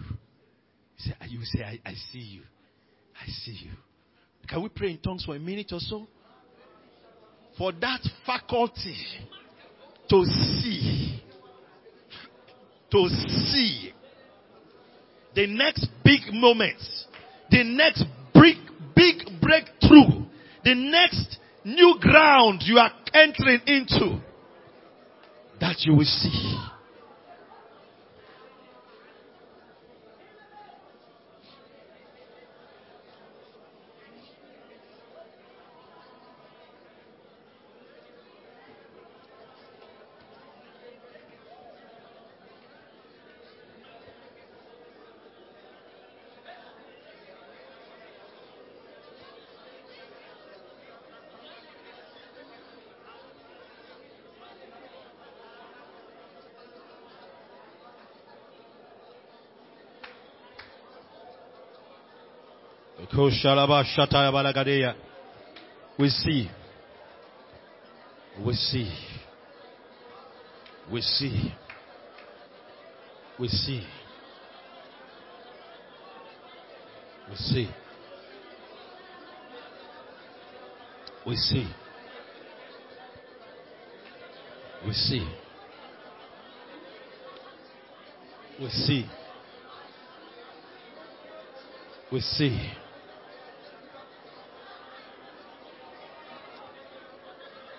[1.28, 2.42] You will say, I, I see you.
[3.20, 3.72] I see you.
[4.48, 6.06] Can we pray in tongues for a minute or so?
[7.58, 8.96] For that faculty
[10.08, 11.22] to see,
[12.90, 13.92] to see
[15.34, 16.80] the next big moment,
[17.50, 18.56] the next big,
[18.94, 20.24] big breakthrough,
[20.64, 24.20] the next new ground you are entering into,
[25.60, 26.58] that you will see.
[65.98, 66.50] We see.
[68.44, 68.92] We see.
[70.92, 71.54] We see.
[73.40, 73.86] We see.
[77.30, 77.68] We see.
[81.26, 81.66] We see.
[84.86, 85.26] We see.
[88.60, 89.06] We see.
[92.12, 92.85] We see.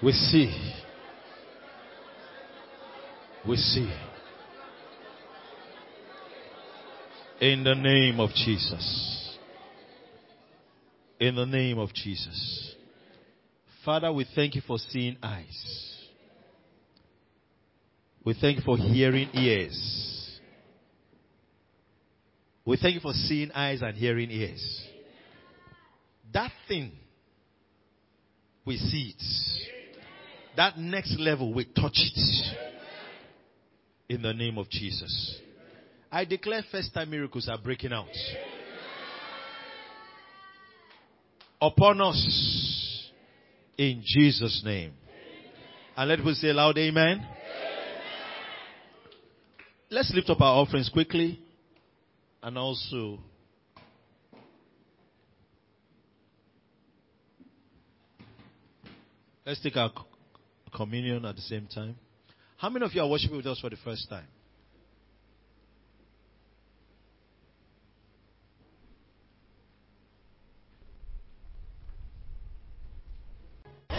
[0.03, 0.73] We see.
[3.47, 3.91] We see.
[7.41, 9.37] In the name of Jesus.
[11.19, 12.75] In the name of Jesus.
[13.83, 15.95] Father, we thank you for seeing eyes.
[18.23, 20.39] We thank you for hearing ears.
[22.65, 24.83] We thank you for seeing eyes and hearing ears.
[26.33, 26.91] That thing,
[28.65, 29.76] we see it.
[30.57, 32.57] That next level, we touch it.
[34.09, 35.39] In the name of Jesus.
[36.11, 38.07] I declare first time miracles are breaking out.
[41.61, 43.11] Upon us.
[43.77, 44.93] In Jesus' name.
[45.95, 47.25] And let us say loud amen.
[49.91, 51.39] Let's lift up our offerings quickly.
[52.41, 53.19] And also
[59.45, 59.91] Let's take our
[60.75, 61.95] communion at the same time.
[62.57, 64.27] How many of you are worshiping with us for the first time?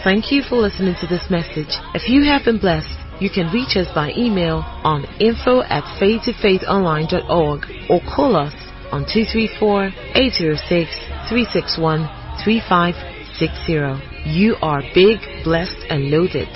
[0.03, 1.75] Thank you for listening to this message.
[1.93, 2.87] If you have been blessed,
[3.19, 8.53] you can reach us by email on info at faith2faithonline.org or call us
[8.93, 9.03] on
[13.41, 14.29] 860.
[14.29, 16.49] You are big, blessed, and loaded.